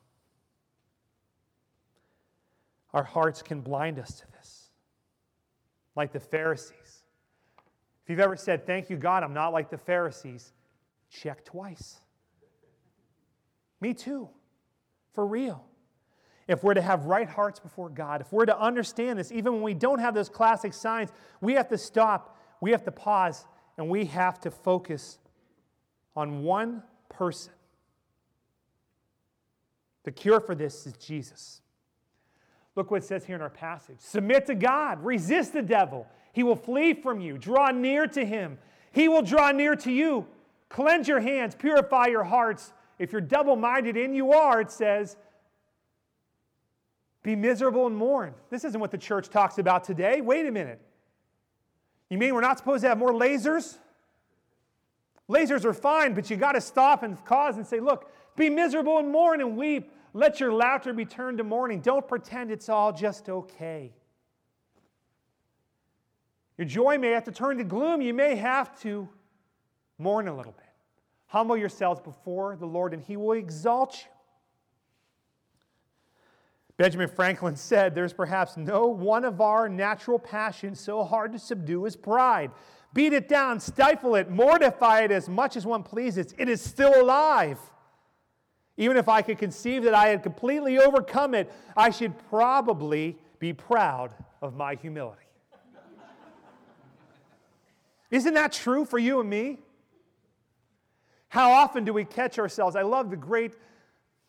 Our 2.95 3.05
hearts 3.05 3.43
can 3.43 3.61
blind 3.61 3.99
us 3.99 4.21
to 4.21 4.27
this, 4.33 4.71
like 5.97 6.13
the 6.13 6.21
Pharisees. 6.21 7.05
If 8.03 8.11
you've 8.11 8.21
ever 8.21 8.37
said, 8.37 8.67
Thank 8.67 8.89
you, 8.89 8.97
God, 8.97 9.23
I'm 9.23 9.35
not 9.35 9.53
like 9.53 9.69
the 9.69 9.79
Pharisees, 9.79 10.55
check 11.11 11.45
twice. 11.45 12.01
Me 13.83 13.93
too, 13.93 14.31
for 15.13 15.27
real. 15.27 15.67
If 16.49 16.65
we're 16.65 16.75
to 16.75 16.83
have 16.83 17.05
right 17.05 17.29
hearts 17.29 17.61
before 17.61 17.89
God, 17.89 18.21
if 18.21 18.33
we're 18.33 18.47
to 18.47 18.59
understand 18.59 19.19
this, 19.19 19.31
even 19.31 19.55
when 19.55 19.63
we 19.63 19.75
don't 19.75 20.01
have 20.01 20.15
those 20.15 20.29
classic 20.29 20.75
signs, 20.75 21.11
we 21.41 21.55
have 21.55 21.69
to 21.69 21.79
stop, 21.79 22.39
we 22.61 22.73
have 22.73 22.85
to 22.85 22.93
pause, 22.93 23.45
and 23.79 23.89
we 23.89 24.07
have 24.07 24.41
to 24.41 24.51
focus 24.51 25.19
on 26.17 26.43
one 26.43 26.83
person. 27.09 27.53
The 30.05 30.11
cure 30.11 30.41
for 30.41 30.55
this 30.55 30.87
is 30.87 30.95
Jesus. 30.95 31.61
Look 32.75 32.91
what 32.91 33.03
it 33.03 33.07
says 33.07 33.25
here 33.25 33.37
in 33.37 33.43
our 33.43 33.51
passage 33.51 33.99
Submit 34.01 34.47
to 34.47 34.55
God, 34.55 35.05
resist 35.05 35.53
the 35.53 35.63
devil, 35.63 36.07
he 36.33 36.43
will 36.43 36.57
flee 36.57 36.95
from 36.95 37.21
you. 37.21 37.39
Draw 37.39 37.73
near 37.73 38.07
to 38.09 38.25
him. 38.25 38.59
He 38.93 39.09
will 39.09 39.23
draw 39.23 39.53
near 39.53 39.75
to 39.77 39.93
you. 39.93 40.27
Cleanse 40.69 41.07
your 41.07 41.21
hands, 41.21 41.55
purify 41.55 42.07
your 42.07 42.25
hearts. 42.25 42.73
If 42.99 43.13
you're 43.13 43.21
double 43.21 43.57
minded, 43.57 43.97
and 43.97 44.15
you 44.15 44.33
are, 44.33 44.61
it 44.61 44.71
says, 44.71 45.17
be 47.23 47.37
miserable 47.37 47.87
and 47.87 47.97
mourn. 47.97 48.35
This 48.51 48.65
isn't 48.65 48.81
what 48.81 48.91
the 48.91 48.99
church 48.99 49.29
talks 49.29 49.59
about 49.59 49.85
today. 49.85 50.21
Wait 50.21 50.47
a 50.47 50.51
minute. 50.51 50.81
You 52.09 52.19
mean 52.19 52.35
we're 52.35 52.41
not 52.41 52.59
supposed 52.59 52.83
to 52.83 52.89
have 52.89 52.99
more 52.99 53.13
lasers? 53.13 53.79
Lasers 55.29 55.65
are 55.65 55.73
fine, 55.73 56.15
but 56.15 56.29
you 56.29 56.37
got 56.37 56.53
to 56.53 56.61
stop 56.61 57.03
and 57.03 57.23
cause 57.25 57.57
and 57.57 57.67
say, 57.67 57.81
look, 57.81 58.11
be 58.37 58.51
miserable 58.51 58.99
and 58.99 59.11
mourn 59.11 59.41
and 59.41 59.57
weep. 59.57 59.93
Let 60.15 60.41
your 60.41 60.53
laughter 60.53 60.93
be 60.93 61.05
turned 61.05 61.39
to 61.39 61.45
mourning. 61.45 61.81
Don't 61.81 62.07
pretend 62.07 62.51
it's 62.51 62.69
all 62.69 62.93
just 62.93 63.29
okay. 63.29 63.93
Your 66.59 66.67
joy 66.67 66.99
may 66.99 67.11
have 67.11 67.25
to 67.25 67.33
turn 67.33 67.57
to 67.59 67.65
gloom. 67.65 68.03
You 68.03 68.13
may 68.13 68.37
have 68.37 68.79
to 68.81 69.09
Mourn 70.03 70.29
a 70.29 70.37
little 70.37 70.53
bit. 70.53 70.67
Humble 71.29 71.57
yourselves 71.57 72.01
before 72.01 72.57
the 72.57 72.67
Lord, 72.67 72.93
and 72.93 73.03
He 73.03 73.17
will 73.17 73.33
exalt 73.33 74.05
you. 74.05 74.12
Benjamin 76.77 77.09
Franklin 77.09 77.57
said, 77.57 77.95
There's 77.95 78.13
perhaps 78.13 78.57
no 78.57 78.87
one 78.87 79.25
of 79.25 79.41
our 79.41 79.69
natural 79.69 80.19
passions 80.19 80.81
so 80.81 81.05
hard 81.05 81.33
to 81.33 81.39
subdue 81.39 81.87
as 81.87 81.97
pride. 81.97 82.51
Beat 82.95 83.13
it 83.13 83.29
down, 83.29 83.61
stifle 83.61 84.17
it, 84.17 84.31
mortify 84.31 85.01
it 85.01 85.11
as 85.11 85.29
much 85.29 85.57
as 85.57 85.65
one 85.65 85.83
pleases. 85.83 86.35
It 86.39 86.49
is 86.49 86.61
still 86.61 87.01
alive. 87.01 87.59
Even 88.77 88.97
if 88.97 89.09
I 89.09 89.23
could 89.23 89.39
conceive 89.39 89.85
that 89.85 89.95
I 89.95 90.09
had 90.09 90.23
completely 90.23 90.79
overcome 90.79 91.35
it, 91.35 91.53
I 91.77 91.91
should 91.91 92.15
probably 92.29 93.19
be 93.39 93.53
proud 93.53 94.15
of 94.41 94.55
my 94.55 94.75
humility. 94.75 95.21
Isn't 98.11 98.35
that 98.35 98.53
true 98.53 98.85
for 98.85 98.99
you 98.99 99.21
and 99.21 99.29
me? 99.29 99.59
How 101.29 101.53
often 101.53 101.85
do 101.85 101.93
we 101.93 102.05
catch 102.05 102.39
ourselves? 102.39 102.77
I 102.77 102.83
love 102.83 103.11
the 103.11 103.17
great 103.17 103.55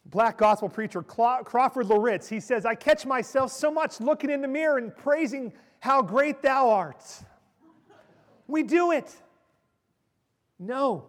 black 0.05 0.37
gospel 0.37 0.69
preacher 0.69 1.01
Crawford 1.01 1.87
Loritts. 1.87 2.27
He 2.29 2.39
says, 2.39 2.65
I 2.65 2.75
catch 2.75 3.05
myself 3.05 3.51
so 3.51 3.71
much 3.71 3.99
looking 3.99 4.29
in 4.29 4.41
the 4.41 4.47
mirror 4.47 4.77
and 4.77 4.95
praising 4.95 5.53
how 5.79 6.01
great 6.01 6.41
thou 6.41 6.69
art. 6.69 7.03
We 8.47 8.63
do 8.63 8.91
it. 8.91 9.13
No. 10.59 11.05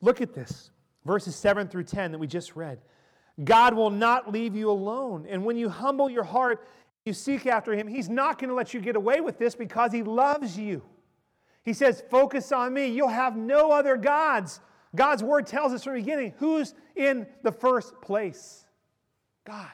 Look 0.00 0.20
at 0.20 0.34
this 0.34 0.70
verses 1.04 1.36
7 1.36 1.68
through 1.68 1.84
10 1.84 2.12
that 2.12 2.18
we 2.18 2.26
just 2.26 2.56
read. 2.56 2.80
God 3.42 3.74
will 3.74 3.90
not 3.90 4.30
leave 4.32 4.54
you 4.54 4.70
alone. 4.70 5.26
And 5.28 5.44
when 5.44 5.56
you 5.56 5.68
humble 5.68 6.08
your 6.08 6.24
heart, 6.24 6.66
you 7.04 7.12
seek 7.12 7.46
after 7.46 7.72
Him, 7.74 7.88
He's 7.88 8.08
not 8.08 8.38
going 8.38 8.48
to 8.48 8.54
let 8.54 8.72
you 8.72 8.80
get 8.80 8.96
away 8.96 9.20
with 9.20 9.38
this 9.38 9.54
because 9.54 9.92
He 9.92 10.02
loves 10.02 10.58
you. 10.58 10.82
He 11.64 11.72
says, 11.72 12.02
Focus 12.10 12.52
on 12.52 12.72
me. 12.72 12.86
You'll 12.86 13.08
have 13.08 13.36
no 13.36 13.72
other 13.72 13.96
gods. 13.96 14.60
God's 14.94 15.22
word 15.22 15.46
tells 15.46 15.72
us 15.72 15.84
from 15.84 15.94
the 15.94 16.00
beginning 16.00 16.34
who's 16.38 16.74
in 16.96 17.26
the 17.42 17.52
first 17.52 18.00
place? 18.00 18.64
God. 19.44 19.70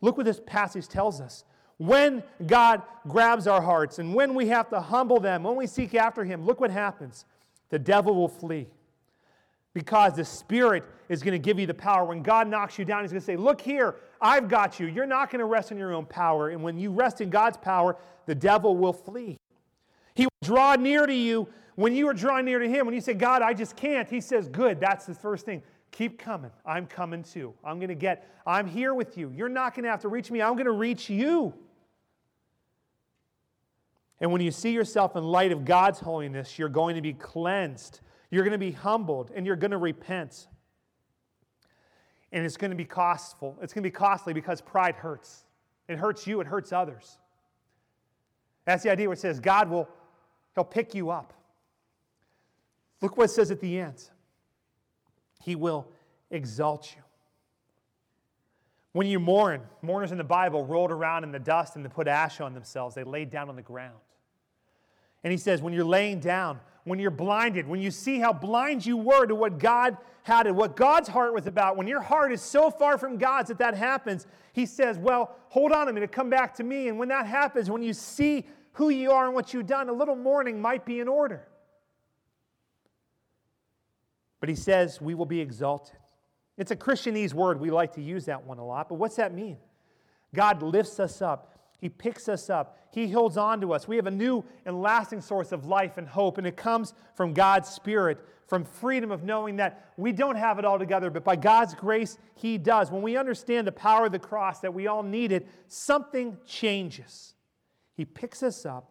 Look 0.00 0.16
what 0.16 0.26
this 0.26 0.40
passage 0.46 0.88
tells 0.88 1.20
us. 1.20 1.44
When 1.78 2.22
God 2.46 2.82
grabs 3.06 3.46
our 3.46 3.62
hearts 3.62 3.98
and 3.98 4.14
when 4.14 4.34
we 4.34 4.48
have 4.48 4.68
to 4.70 4.80
humble 4.80 5.20
them, 5.20 5.44
when 5.44 5.56
we 5.56 5.66
seek 5.66 5.94
after 5.94 6.24
Him, 6.24 6.44
look 6.44 6.60
what 6.60 6.70
happens. 6.70 7.24
The 7.70 7.78
devil 7.78 8.14
will 8.14 8.28
flee 8.28 8.66
because 9.74 10.14
the 10.14 10.24
Spirit 10.24 10.84
is 11.08 11.22
going 11.22 11.32
to 11.32 11.38
give 11.38 11.58
you 11.58 11.66
the 11.66 11.74
power. 11.74 12.04
When 12.04 12.22
God 12.22 12.48
knocks 12.48 12.78
you 12.78 12.84
down, 12.84 13.02
He's 13.02 13.12
going 13.12 13.20
to 13.20 13.26
say, 13.26 13.36
Look 13.36 13.60
here, 13.60 13.96
I've 14.20 14.48
got 14.48 14.80
you. 14.80 14.86
You're 14.86 15.06
not 15.06 15.30
going 15.30 15.38
to 15.38 15.44
rest 15.44 15.70
in 15.70 15.78
your 15.78 15.92
own 15.92 16.06
power. 16.06 16.48
And 16.48 16.62
when 16.62 16.78
you 16.78 16.90
rest 16.90 17.20
in 17.20 17.30
God's 17.30 17.56
power, 17.56 17.96
the 18.26 18.34
devil 18.34 18.76
will 18.76 18.92
flee. 18.92 19.38
He 20.14 20.24
will 20.24 20.30
draw 20.42 20.74
near 20.74 21.06
to 21.06 21.14
you 21.14 21.48
when 21.78 21.94
you 21.94 22.08
are 22.08 22.12
drawing 22.12 22.44
near 22.44 22.58
to 22.58 22.68
Him. 22.68 22.86
When 22.86 22.94
you 22.94 23.00
say, 23.00 23.14
God, 23.14 23.40
I 23.40 23.54
just 23.54 23.76
can't, 23.76 24.10
He 24.10 24.20
says, 24.20 24.48
Good, 24.48 24.80
that's 24.80 25.06
the 25.06 25.14
first 25.14 25.46
thing. 25.46 25.62
Keep 25.92 26.18
coming. 26.18 26.50
I'm 26.66 26.86
coming 26.86 27.22
too. 27.22 27.54
I'm 27.64 27.78
going 27.78 27.88
to 27.88 27.94
get, 27.94 28.28
I'm 28.44 28.66
here 28.66 28.94
with 28.94 29.16
you. 29.16 29.32
You're 29.34 29.48
not 29.48 29.76
going 29.76 29.84
to 29.84 29.90
have 29.90 30.00
to 30.00 30.08
reach 30.08 30.28
me, 30.28 30.42
I'm 30.42 30.54
going 30.54 30.66
to 30.66 30.72
reach 30.72 31.08
you. 31.08 31.54
And 34.20 34.32
when 34.32 34.40
you 34.40 34.50
see 34.50 34.72
yourself 34.72 35.14
in 35.14 35.22
light 35.22 35.52
of 35.52 35.64
God's 35.64 36.00
holiness, 36.00 36.58
you're 36.58 36.68
going 36.68 36.96
to 36.96 37.00
be 37.00 37.12
cleansed. 37.12 38.00
You're 38.32 38.42
going 38.42 38.50
to 38.50 38.58
be 38.58 38.72
humbled 38.72 39.30
and 39.32 39.46
you're 39.46 39.54
going 39.54 39.70
to 39.70 39.78
repent. 39.78 40.48
And 42.32 42.44
it's 42.44 42.56
going 42.56 42.72
to 42.72 42.76
be 42.76 42.84
costful. 42.84 43.56
It's 43.62 43.72
going 43.72 43.84
to 43.84 43.86
be 43.86 43.94
costly 43.94 44.32
because 44.32 44.60
pride 44.60 44.96
hurts. 44.96 45.44
It 45.86 45.96
hurts 45.96 46.26
you, 46.26 46.40
it 46.40 46.48
hurts 46.48 46.72
others. 46.72 47.18
That's 48.64 48.82
the 48.82 48.90
idea 48.90 49.06
where 49.06 49.14
it 49.14 49.20
says 49.20 49.38
God 49.38 49.70
will 49.70 49.88
He'll 50.56 50.64
pick 50.64 50.92
you 50.92 51.10
up. 51.10 51.37
Look 53.00 53.16
what 53.16 53.24
it 53.24 53.32
says 53.32 53.50
at 53.50 53.60
the 53.60 53.78
end. 53.78 54.02
He 55.42 55.54
will 55.54 55.88
exalt 56.30 56.94
you. 56.96 57.02
When 58.92 59.06
you 59.06 59.20
mourn, 59.20 59.62
mourners 59.82 60.12
in 60.12 60.18
the 60.18 60.24
Bible 60.24 60.64
rolled 60.64 60.90
around 60.90 61.24
in 61.24 61.30
the 61.30 61.38
dust 61.38 61.76
and 61.76 61.84
they 61.84 61.88
put 61.88 62.08
ash 62.08 62.40
on 62.40 62.54
themselves. 62.54 62.94
They 62.94 63.04
laid 63.04 63.30
down 63.30 63.48
on 63.48 63.56
the 63.56 63.62
ground. 63.62 63.98
And 65.22 65.30
he 65.30 65.36
says, 65.36 65.62
when 65.62 65.72
you're 65.72 65.84
laying 65.84 66.20
down, 66.20 66.60
when 66.84 66.98
you're 66.98 67.10
blinded, 67.10 67.68
when 67.68 67.80
you 67.80 67.90
see 67.90 68.18
how 68.18 68.32
blind 68.32 68.84
you 68.84 68.96
were 68.96 69.26
to 69.26 69.34
what 69.34 69.58
God 69.58 69.96
had 70.22 70.46
and 70.46 70.56
what 70.56 70.74
God's 70.76 71.08
heart 71.08 71.34
was 71.34 71.46
about, 71.46 71.76
when 71.76 71.86
your 71.86 72.00
heart 72.00 72.32
is 72.32 72.40
so 72.40 72.70
far 72.70 72.98
from 72.98 73.18
God's 73.18 73.48
that 73.48 73.58
that 73.58 73.74
happens, 73.74 74.26
he 74.52 74.64
says, 74.64 74.98
Well, 74.98 75.36
hold 75.48 75.72
on 75.72 75.88
a 75.88 75.92
minute, 75.92 76.12
come 76.12 76.30
back 76.30 76.54
to 76.54 76.64
me. 76.64 76.88
And 76.88 76.98
when 76.98 77.08
that 77.08 77.26
happens, 77.26 77.70
when 77.70 77.82
you 77.82 77.92
see 77.92 78.46
who 78.72 78.88
you 78.88 79.10
are 79.10 79.26
and 79.26 79.34
what 79.34 79.52
you've 79.52 79.66
done, 79.66 79.88
a 79.88 79.92
little 79.92 80.16
mourning 80.16 80.60
might 80.60 80.84
be 80.84 81.00
in 81.00 81.08
order. 81.08 81.46
But 84.40 84.48
he 84.48 84.54
says, 84.54 85.00
We 85.00 85.14
will 85.14 85.26
be 85.26 85.40
exalted. 85.40 85.98
It's 86.56 86.70
a 86.70 86.76
Christianese 86.76 87.34
word. 87.34 87.60
We 87.60 87.70
like 87.70 87.94
to 87.94 88.02
use 88.02 88.24
that 88.26 88.44
one 88.44 88.58
a 88.58 88.66
lot. 88.66 88.88
But 88.88 88.96
what's 88.96 89.16
that 89.16 89.32
mean? 89.32 89.58
God 90.34 90.62
lifts 90.62 90.98
us 91.00 91.22
up. 91.22 91.54
He 91.78 91.88
picks 91.88 92.28
us 92.28 92.50
up. 92.50 92.76
He 92.90 93.08
holds 93.08 93.36
on 93.36 93.60
to 93.60 93.72
us. 93.72 93.86
We 93.86 93.96
have 93.96 94.06
a 94.06 94.10
new 94.10 94.44
and 94.66 94.82
lasting 94.82 95.20
source 95.20 95.52
of 95.52 95.66
life 95.66 95.96
and 95.96 96.08
hope, 96.08 96.36
and 96.36 96.46
it 96.46 96.56
comes 96.56 96.92
from 97.14 97.32
God's 97.32 97.68
Spirit, 97.68 98.18
from 98.48 98.64
freedom 98.64 99.12
of 99.12 99.22
knowing 99.22 99.56
that 99.56 99.92
we 99.96 100.10
don't 100.10 100.34
have 100.34 100.58
it 100.58 100.64
all 100.64 100.78
together, 100.78 101.10
but 101.10 101.22
by 101.22 101.36
God's 101.36 101.74
grace, 101.74 102.18
He 102.34 102.58
does. 102.58 102.90
When 102.90 103.02
we 103.02 103.16
understand 103.16 103.66
the 103.66 103.72
power 103.72 104.06
of 104.06 104.12
the 104.12 104.18
cross, 104.18 104.60
that 104.60 104.74
we 104.74 104.88
all 104.88 105.04
need 105.04 105.30
it, 105.30 105.46
something 105.68 106.36
changes. 106.44 107.34
He 107.94 108.04
picks 108.04 108.42
us 108.42 108.66
up 108.66 108.90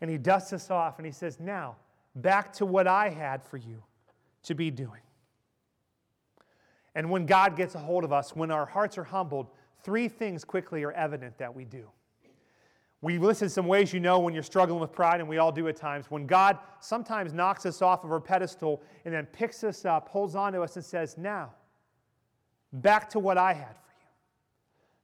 and 0.00 0.10
He 0.10 0.16
dusts 0.16 0.54
us 0.54 0.70
off, 0.70 0.98
and 0.98 1.04
He 1.04 1.12
says, 1.12 1.38
Now, 1.38 1.76
back 2.14 2.54
to 2.54 2.64
what 2.64 2.86
I 2.86 3.10
had 3.10 3.44
for 3.44 3.58
you 3.58 3.82
to 4.44 4.54
be 4.54 4.70
doing. 4.70 5.00
And 6.94 7.10
when 7.10 7.26
God 7.26 7.56
gets 7.56 7.74
a 7.74 7.78
hold 7.78 8.04
of 8.04 8.12
us, 8.12 8.34
when 8.34 8.50
our 8.50 8.66
hearts 8.66 8.98
are 8.98 9.04
humbled, 9.04 9.48
three 9.82 10.08
things 10.08 10.44
quickly 10.44 10.82
are 10.82 10.92
evident 10.92 11.38
that 11.38 11.54
we 11.54 11.64
do. 11.64 11.88
We 13.02 13.18
listed 13.18 13.50
some 13.50 13.66
ways 13.66 13.94
you 13.94 14.00
know 14.00 14.18
when 14.18 14.34
you're 14.34 14.42
struggling 14.42 14.80
with 14.80 14.92
pride, 14.92 15.20
and 15.20 15.28
we 15.28 15.38
all 15.38 15.52
do 15.52 15.68
at 15.68 15.76
times. 15.76 16.10
When 16.10 16.26
God 16.26 16.58
sometimes 16.80 17.32
knocks 17.32 17.64
us 17.64 17.80
off 17.80 18.04
of 18.04 18.12
our 18.12 18.20
pedestal 18.20 18.82
and 19.04 19.14
then 19.14 19.26
picks 19.26 19.64
us 19.64 19.84
up, 19.86 20.08
holds 20.08 20.34
on 20.34 20.52
to 20.52 20.62
us, 20.62 20.76
and 20.76 20.84
says, 20.84 21.16
Now, 21.16 21.52
back 22.72 23.08
to 23.10 23.18
what 23.18 23.38
I 23.38 23.54
had 23.54 23.76
for 23.76 23.92
you. 23.98 24.06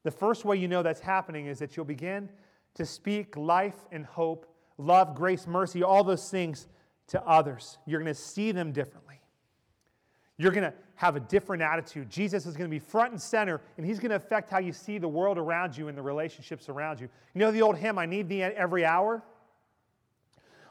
The 0.03 0.11
first 0.11 0.45
way 0.45 0.57
you 0.59 0.69
know 0.69 0.83
that's 0.83 1.01
happening 1.01 1.47
is 1.47 1.59
that 1.61 1.77
you'll 1.77 1.87
begin 1.87 2.29
to 2.75 2.85
speak 2.85 3.35
life 3.37 3.87
and 3.91 4.05
hope, 4.05 4.47
love, 4.77 5.15
grace, 5.15 5.47
mercy, 5.47 5.83
all 5.83 6.05
those 6.05 6.31
things 6.31 6.69
to 7.09 7.23
others. 7.25 7.79
You're 7.87 8.01
going 8.01 8.13
to 8.13 8.21
see 8.21 8.53
them 8.53 8.73
differently. 8.73 9.06
You're 10.39 10.53
going 10.53 10.65
to 10.65 10.75
have 10.97 11.17
a 11.17 11.21
different 11.21 11.63
attitude. 11.63 12.11
Jesus 12.11 12.47
is 12.47 12.57
going 12.57 12.69
to 12.69 12.75
be 12.75 12.79
front 12.79 13.13
and 13.13 13.21
center, 13.21 13.61
and 13.77 13.87
he's 13.87 13.99
going 13.99 14.11
to 14.11 14.17
affect 14.17 14.51
how 14.51 14.59
you 14.59 14.73
see 14.73 14.99
the 14.99 15.09
world 15.09 15.39
around 15.39 15.77
you 15.77 15.89
and 15.89 15.97
the 15.97 16.03
relationships 16.03 16.69
around 16.69 17.01
you. 17.01 17.09
You 17.35 17.41
know 17.41 17.51
the 17.51 17.63
old 17.63 17.77
hymn, 17.77 17.99
I 17.99 18.07
Need 18.07 18.29
Thee 18.29 18.43
Every 18.43 18.85
Hour? 18.85 19.23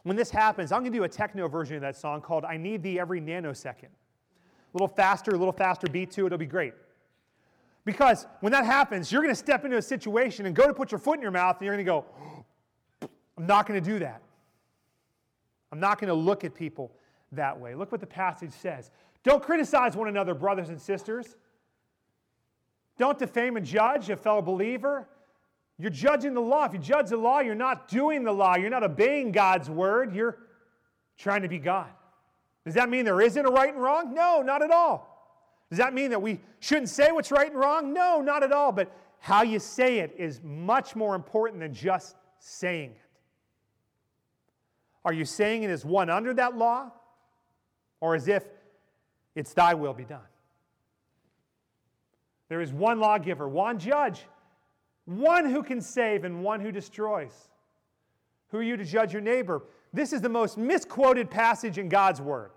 When 0.04 0.16
this 0.16 0.30
happens, 0.30 0.72
I'm 0.72 0.82
going 0.82 0.92
to 0.92 0.98
do 1.00 1.04
a 1.04 1.10
techno 1.10 1.48
version 1.48 1.76
of 1.76 1.82
that 1.82 1.98
song 1.98 2.22
called 2.22 2.46
I 2.46 2.58
Need 2.58 2.84
Thee 2.84 3.00
Every 3.00 3.20
Nanosecond. 3.20 3.86
A 3.86 4.74
little 4.74 4.88
faster, 4.88 5.32
a 5.32 5.38
little 5.38 5.52
faster 5.52 5.88
beat 5.88 6.12
to 6.12 6.24
it, 6.24 6.26
it'll 6.28 6.38
be 6.38 6.46
great. 6.46 6.74
Because 7.86 8.28
when 8.42 8.52
that 8.52 8.66
happens, 8.66 9.12
you're 9.12 9.22
going 9.22 9.34
to 9.34 9.40
step 9.40 9.66
into 9.66 9.78
a 9.78 9.82
situation 9.82 10.46
and 10.46 10.56
go 10.56 10.68
to 10.68 10.74
put 10.74 10.92
your 10.92 11.00
foot 11.00 11.16
in 11.16 11.22
your 11.22 11.32
mouth, 11.32 11.58
and 11.58 11.66
you're 11.66 11.76
going 11.76 11.86
to 11.86 11.92
go, 11.92 12.06
I'm 13.38 13.48
not 13.48 13.68
going 13.68 13.82
to 13.82 13.90
do 13.90 14.00
that. 14.00 14.22
I'm 15.72 15.80
not 15.80 16.00
going 16.00 16.08
to 16.08 16.14
look 16.14 16.44
at 16.44 16.54
people 16.54 16.92
that 17.32 17.60
way. 17.60 17.76
Look 17.76 17.92
what 17.92 18.02
the 18.02 18.08
passage 18.08 18.52
says. 18.52 18.92
Don't 19.26 19.42
criticize 19.42 19.96
one 19.96 20.08
another, 20.08 20.36
brothers 20.36 20.70
and 20.70 20.80
sisters. 20.80 21.36
Don't 22.98 23.18
defame 23.18 23.58
and 23.58 23.66
judge 23.66 24.10
a 24.10 24.16
fellow 24.16 24.42
believer. 24.42 25.10
You're 25.80 25.90
judging 25.90 26.36
the 26.36 26.42
law. 26.42 26.66
If 26.66 26.74
you 26.74 26.80
judge 26.80 27.10
the 27.10 27.18
law, 27.18 27.40
you're 27.40 27.56
not 27.56 27.90
doing 27.90 28.24
the 28.24 28.32
law. 28.32 28.56
You're 28.56 28.70
not 28.70 28.84
obeying 28.84 29.32
God's 29.32 29.70
word. 29.70 30.16
You're 30.16 30.38
trying 31.18 31.42
to 31.42 31.50
be 31.50 31.58
God. 31.58 31.90
Does 32.64 32.76
that 32.76 32.88
mean 32.88 33.04
there 33.04 33.20
isn't 33.20 33.46
a 33.46 33.50
right 33.50 33.74
and 33.74 33.82
wrong? 33.82 34.14
No, 34.14 34.44
not 34.44 34.62
at 34.62 34.72
all. 34.72 35.12
Does 35.70 35.80
that 35.80 35.94
mean 35.94 36.12
that 36.12 36.22
we 36.22 36.40
shouldn't 36.60 36.90
say 36.90 37.12
what's 37.12 37.32
right 37.32 37.50
and 37.50 37.60
wrong? 37.60 37.94
No, 37.94 38.22
not 38.22 38.44
at 38.44 38.52
all. 38.52 38.72
But 38.72 38.96
how 39.20 39.42
you 39.42 39.58
say 39.58 40.00
it 40.00 40.14
is 40.18 40.40
much 40.44 40.96
more 40.96 41.16
important 41.16 41.62
than 41.62 41.74
just 41.74 42.16
saying 42.38 42.92
it. 42.92 43.02
Are 45.04 45.14
you 45.14 45.26
saying 45.26 45.64
it 45.64 45.72
as 45.72 45.84
one 45.84 46.12
under 46.12 46.34
that 46.36 46.56
law? 46.56 46.92
Or 48.00 48.16
as 48.16 48.28
if 48.28 48.46
it's 49.36 49.54
thy 49.54 49.74
will 49.74 49.94
be 49.94 50.06
done. 50.06 50.20
There 52.48 52.62
is 52.62 52.72
one 52.72 53.00
lawgiver, 53.00 53.48
one 53.48 53.80
judge, 53.80 54.22
one 55.06 55.50
who 55.50 55.64
can 55.64 55.82
save 55.82 56.24
and 56.24 56.44
one 56.44 56.60
who 56.60 56.72
destroys. 56.72 57.50
Who 58.50 58.58
are 58.60 58.64
you 58.64 58.78
to 58.78 58.86
judge 58.86 59.14
your 59.14 59.22
neighbor? 59.22 59.64
This 59.94 60.14
is 60.14 60.22
the 60.22 60.30
most 60.30 60.58
misquoted 60.58 61.30
passage 61.30 61.78
in 61.78 61.90
God's 61.90 62.22
word. 62.22 62.52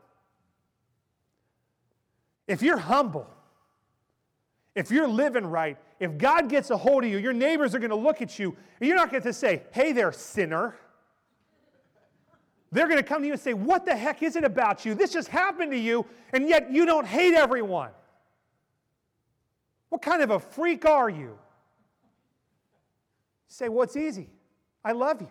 If 2.46 2.62
you're 2.62 2.78
humble, 2.78 3.28
if 4.74 4.90
you're 4.90 5.08
living 5.08 5.46
right, 5.46 5.76
if 6.00 6.16
God 6.16 6.48
gets 6.48 6.70
a 6.70 6.76
hold 6.76 7.04
of 7.04 7.10
you, 7.10 7.18
your 7.18 7.32
neighbors 7.32 7.74
are 7.74 7.78
going 7.78 7.90
to 7.90 7.96
look 7.96 8.22
at 8.22 8.38
you, 8.38 8.56
and 8.80 8.88
you're 8.88 8.96
not 8.96 9.10
going 9.10 9.22
to 9.22 9.32
say, 9.32 9.62
Hey 9.72 9.92
there, 9.92 10.12
sinner. 10.12 10.76
They're 12.70 12.86
going 12.86 12.98
to 12.98 13.02
come 13.02 13.22
to 13.22 13.26
you 13.26 13.32
and 13.32 13.40
say, 13.40 13.54
What 13.54 13.86
the 13.86 13.96
heck 13.96 14.22
is 14.22 14.36
it 14.36 14.44
about 14.44 14.84
you? 14.84 14.94
This 14.94 15.12
just 15.12 15.28
happened 15.28 15.72
to 15.72 15.78
you, 15.78 16.04
and 16.32 16.48
yet 16.48 16.70
you 16.70 16.84
don't 16.84 17.06
hate 17.06 17.34
everyone. 17.34 17.90
What 19.88 20.02
kind 20.02 20.22
of 20.22 20.30
a 20.30 20.38
freak 20.38 20.84
are 20.84 21.08
you? 21.08 21.38
say, 23.48 23.68
Well, 23.68 23.84
it's 23.84 23.96
easy. 23.96 24.28
I 24.84 24.92
love 24.92 25.20
you. 25.20 25.30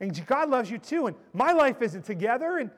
And 0.00 0.26
God 0.26 0.50
loves 0.50 0.70
you 0.70 0.78
too. 0.78 1.06
And 1.06 1.16
my 1.32 1.52
life 1.52 1.82
isn't 1.82 2.04
together, 2.04 2.58
and 2.58 2.70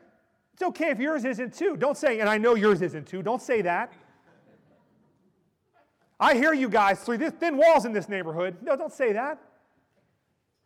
it's 0.52 0.62
okay 0.62 0.90
if 0.90 0.98
yours 0.98 1.24
isn't 1.24 1.54
too. 1.54 1.76
Don't 1.76 1.96
say, 1.96 2.20
and 2.20 2.28
I 2.28 2.38
know 2.38 2.54
yours 2.54 2.82
isn't 2.82 3.06
too. 3.06 3.22
Don't 3.22 3.42
say 3.42 3.62
that. 3.62 3.92
I 6.18 6.34
hear 6.34 6.52
you 6.52 6.68
guys 6.68 7.00
through 7.00 7.18
thin 7.30 7.56
walls 7.56 7.86
in 7.86 7.92
this 7.92 8.08
neighborhood. 8.08 8.58
No, 8.60 8.76
don't 8.76 8.92
say 8.92 9.14
that. 9.14 9.38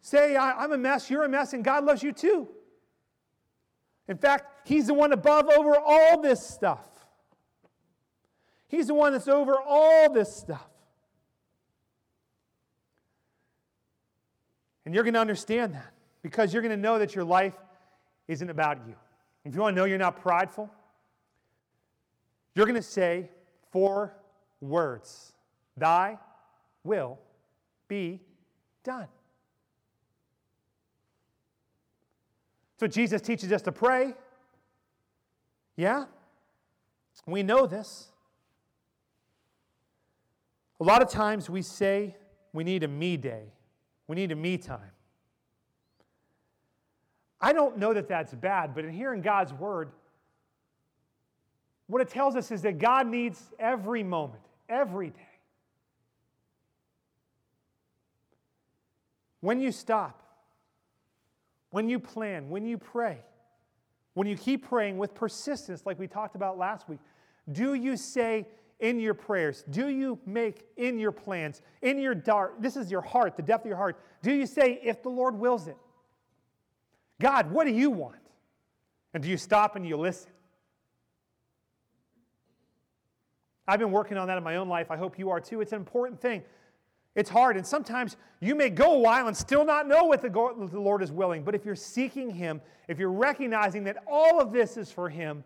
Say, 0.04 0.36
I'm 0.36 0.70
a 0.70 0.76
mess, 0.76 1.08
you're 1.08 1.24
a 1.24 1.28
mess, 1.30 1.54
and 1.54 1.64
God 1.64 1.86
loves 1.86 2.02
you 2.02 2.12
too. 2.12 2.46
In 4.06 4.18
fact, 4.18 4.68
He's 4.68 4.88
the 4.88 4.92
one 4.92 5.14
above 5.14 5.48
over 5.48 5.78
all 5.78 6.20
this 6.20 6.46
stuff. 6.46 6.86
He's 8.68 8.88
the 8.88 8.92
one 8.92 9.12
that's 9.12 9.28
over 9.28 9.54
all 9.58 10.12
this 10.12 10.30
stuff. 10.36 10.68
And 14.84 14.94
you're 14.94 15.04
going 15.04 15.14
to 15.14 15.20
understand 15.20 15.72
that 15.72 15.94
because 16.20 16.52
you're 16.52 16.60
going 16.60 16.76
to 16.76 16.82
know 16.82 16.98
that 16.98 17.14
your 17.14 17.24
life 17.24 17.56
isn't 18.28 18.50
about 18.50 18.86
you. 18.86 18.94
If 19.46 19.54
you 19.54 19.62
want 19.62 19.74
to 19.74 19.80
know 19.80 19.86
you're 19.86 19.96
not 19.96 20.20
prideful, 20.20 20.70
you're 22.54 22.66
going 22.66 22.76
to 22.76 22.82
say 22.82 23.30
four 23.72 24.14
words 24.60 25.32
Thy 25.78 26.18
will 26.82 27.18
be 27.88 28.20
done. 28.82 29.08
So 32.78 32.86
Jesus 32.86 33.20
teaches 33.20 33.52
us 33.52 33.62
to 33.62 33.72
pray. 33.72 34.14
Yeah? 35.76 36.06
We 37.26 37.42
know 37.42 37.66
this. 37.66 38.08
A 40.80 40.84
lot 40.84 41.02
of 41.02 41.08
times 41.08 41.48
we 41.48 41.62
say 41.62 42.16
we 42.52 42.64
need 42.64 42.82
a 42.82 42.88
me 42.88 43.16
day, 43.16 43.52
we 44.06 44.16
need 44.16 44.32
a 44.32 44.36
me 44.36 44.58
time. 44.58 44.90
I 47.40 47.52
don't 47.52 47.78
know 47.78 47.92
that 47.92 48.08
that's 48.08 48.34
bad, 48.34 48.74
but 48.74 48.84
in 48.84 48.92
hearing 48.92 49.20
God's 49.20 49.52
word, 49.52 49.90
what 51.86 52.00
it 52.00 52.08
tells 52.08 52.36
us 52.36 52.50
is 52.50 52.62
that 52.62 52.78
God 52.78 53.06
needs 53.06 53.52
every 53.58 54.02
moment, 54.02 54.42
every 54.68 55.10
day. 55.10 55.20
When 59.40 59.60
you 59.60 59.72
stop, 59.72 60.23
when 61.74 61.88
you 61.88 61.98
plan, 61.98 62.48
when 62.48 62.64
you 62.64 62.78
pray, 62.78 63.18
when 64.12 64.28
you 64.28 64.36
keep 64.36 64.68
praying 64.68 64.96
with 64.96 65.12
persistence, 65.12 65.84
like 65.84 65.98
we 65.98 66.06
talked 66.06 66.36
about 66.36 66.56
last 66.56 66.88
week, 66.88 67.00
do 67.50 67.74
you 67.74 67.96
say 67.96 68.46
in 68.78 69.00
your 69.00 69.12
prayers, 69.12 69.64
do 69.70 69.88
you 69.88 70.16
make 70.24 70.66
in 70.76 71.00
your 71.00 71.10
plans, 71.10 71.62
in 71.82 71.98
your 71.98 72.14
dark, 72.14 72.62
this 72.62 72.76
is 72.76 72.92
your 72.92 73.00
heart, 73.00 73.36
the 73.36 73.42
depth 73.42 73.64
of 73.64 73.68
your 73.70 73.76
heart, 73.76 73.98
do 74.22 74.32
you 74.32 74.46
say, 74.46 74.78
if 74.84 75.02
the 75.02 75.08
Lord 75.08 75.36
wills 75.36 75.66
it? 75.66 75.76
God, 77.20 77.50
what 77.50 77.64
do 77.66 77.72
you 77.72 77.90
want? 77.90 78.22
And 79.12 79.20
do 79.20 79.28
you 79.28 79.36
stop 79.36 79.74
and 79.74 79.84
you 79.84 79.96
listen? 79.96 80.30
I've 83.66 83.80
been 83.80 83.90
working 83.90 84.16
on 84.16 84.28
that 84.28 84.38
in 84.38 84.44
my 84.44 84.54
own 84.56 84.68
life. 84.68 84.92
I 84.92 84.96
hope 84.96 85.18
you 85.18 85.30
are 85.30 85.40
too. 85.40 85.60
It's 85.60 85.72
an 85.72 85.78
important 85.78 86.20
thing. 86.20 86.44
It's 87.14 87.30
hard, 87.30 87.56
and 87.56 87.64
sometimes 87.64 88.16
you 88.40 88.54
may 88.54 88.70
go 88.70 88.94
a 88.94 88.98
while 88.98 89.28
and 89.28 89.36
still 89.36 89.64
not 89.64 89.86
know 89.86 90.04
what 90.04 90.20
the, 90.20 90.30
Lord 90.72 91.02
is 91.02 91.12
willing. 91.12 91.44
But 91.44 91.54
if 91.54 91.64
you're 91.64 91.76
seeking 91.76 92.28
Him, 92.28 92.60
if 92.88 92.98
you're 92.98 93.12
recognizing 93.12 93.84
that 93.84 93.98
all 94.06 94.40
of 94.40 94.52
this 94.52 94.76
is 94.76 94.90
for 94.90 95.08
Him, 95.08 95.44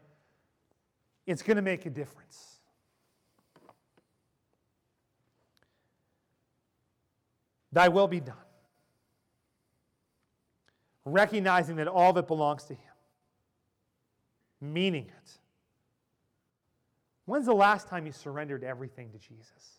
it's 1.26 1.42
going 1.42 1.56
to 1.56 1.62
make 1.62 1.84
a 1.84 1.90
difference. 1.90 2.60
Thy 7.70 7.88
will 7.88 8.08
be 8.08 8.20
done. 8.20 8.34
Recognizing 11.04 11.76
that 11.76 11.86
all 11.86 12.14
that 12.14 12.26
belongs 12.26 12.64
to 12.64 12.74
Him, 12.74 12.80
meaning 14.62 15.04
it. 15.04 15.38
When's 17.26 17.44
the 17.44 17.54
last 17.54 17.88
time 17.88 18.06
you 18.06 18.12
surrendered 18.12 18.64
everything 18.64 19.10
to 19.10 19.18
Jesus? 19.18 19.77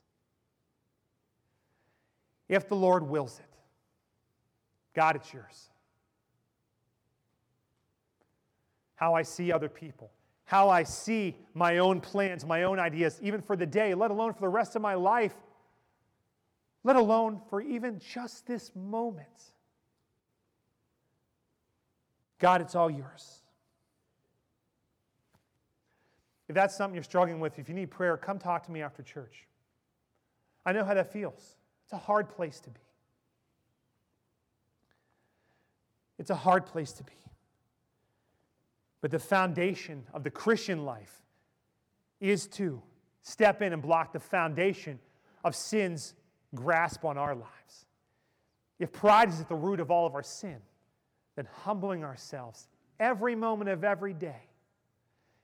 If 2.50 2.68
the 2.68 2.76
Lord 2.76 3.04
wills 3.04 3.40
it. 3.40 3.46
God, 4.96 5.16
it's 5.16 5.32
yours. 5.32 5.70
How 8.96 9.14
I 9.14 9.22
see 9.22 9.52
other 9.52 9.70
people, 9.70 10.12
how 10.44 10.70
I 10.70 10.84
see 10.84 11.38
my 11.54 11.78
own 11.78 12.02
plans, 12.02 12.46
my 12.46 12.64
own 12.64 12.80
ideas, 12.80 13.20
even 13.22 13.42
for 13.42 13.56
the 13.56 13.66
day, 13.66 13.94
let 13.94 14.12
alone 14.12 14.34
for 14.34 14.42
the 14.42 14.50
rest 14.50 14.76
of 14.76 14.82
my 14.82 14.96
life, 14.96 15.36
let 16.84 16.96
alone 16.96 17.40
for 17.50 17.62
even 17.62 18.00
just 18.00 18.46
this 18.48 18.72
moment. 18.76 19.28
God, 22.40 22.62
it's 22.62 22.76
all 22.76 22.90
yours. 22.90 23.40
If 26.48 26.56
that's 26.56 26.76
something 26.76 26.96
you're 26.96 27.04
struggling 27.04 27.40
with, 27.40 27.60
if 27.60 27.70
you 27.70 27.76
need 27.76 27.92
prayer, 27.92 28.18
come 28.18 28.40
talk 28.40 28.66
to 28.66 28.72
me 28.72 28.82
after 28.82 29.04
church. 29.04 29.46
I 30.66 30.72
know 30.72 30.84
how 30.84 30.96
that 30.96 31.14
feels. 31.14 31.58
It's 31.90 31.94
a 31.96 32.06
hard 32.06 32.30
place 32.30 32.60
to 32.60 32.70
be. 32.70 32.80
It's 36.20 36.30
a 36.30 36.36
hard 36.36 36.68
place 36.68 36.92
to 36.92 37.04
be. 37.04 37.14
But 39.02 39.10
the 39.10 39.18
foundation 39.18 40.04
of 40.14 40.24
the 40.24 40.30
Christian 40.30 40.86
life 40.86 41.24
is 42.20 42.46
to 42.46 42.84
step 43.24 43.64
in 43.64 43.74
and 43.74 43.82
block 43.82 44.14
the 44.14 44.20
foundation 44.20 45.00
of 45.44 45.56
sin's 45.56 46.14
grasp 46.54 47.06
on 47.06 47.18
our 47.18 47.34
lives. 47.34 47.86
If 48.78 48.92
pride 48.92 49.30
is 49.30 49.42
at 49.42 49.50
the 49.50 49.56
root 49.56 49.80
of 49.80 49.90
all 49.90 50.06
of 50.06 50.14
our 50.14 50.22
sin, 50.22 50.58
then 51.36 51.48
humbling 51.64 52.04
ourselves 52.04 52.68
every 53.00 53.34
moment 53.34 53.72
of 53.72 53.84
every 53.84 54.14
day, 54.14 54.44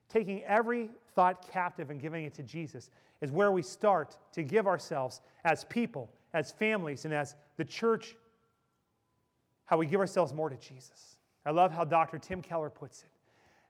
taking 0.10 0.43
every 0.43 0.91
thought 1.15 1.51
captive 1.51 1.89
and 1.89 1.99
giving 1.99 2.23
it 2.23 2.36
to 2.36 2.43
Jesus, 2.43 2.91
is 3.19 3.31
where 3.31 3.51
we 3.51 3.63
start 3.63 4.15
to 4.34 4.43
give 4.43 4.67
ourselves 4.67 5.21
as 5.43 5.63
people 5.63 6.12
as 6.36 6.52
families 6.52 7.06
and 7.06 7.13
as 7.13 7.34
the 7.56 7.63
church, 7.63 8.13
how 9.63 9.78
we 9.78 9.86
give 9.86 10.02
ourselves 10.02 10.34
more 10.34 10.50
to 10.50 10.58
Jesus. 10.58 11.15
I 11.45 11.52
love 11.52 11.71
how 11.71 11.86
Dr. 11.86 12.19
Tim 12.19 12.41
Keller 12.41 12.69
puts 12.69 13.04
it. 13.04 13.10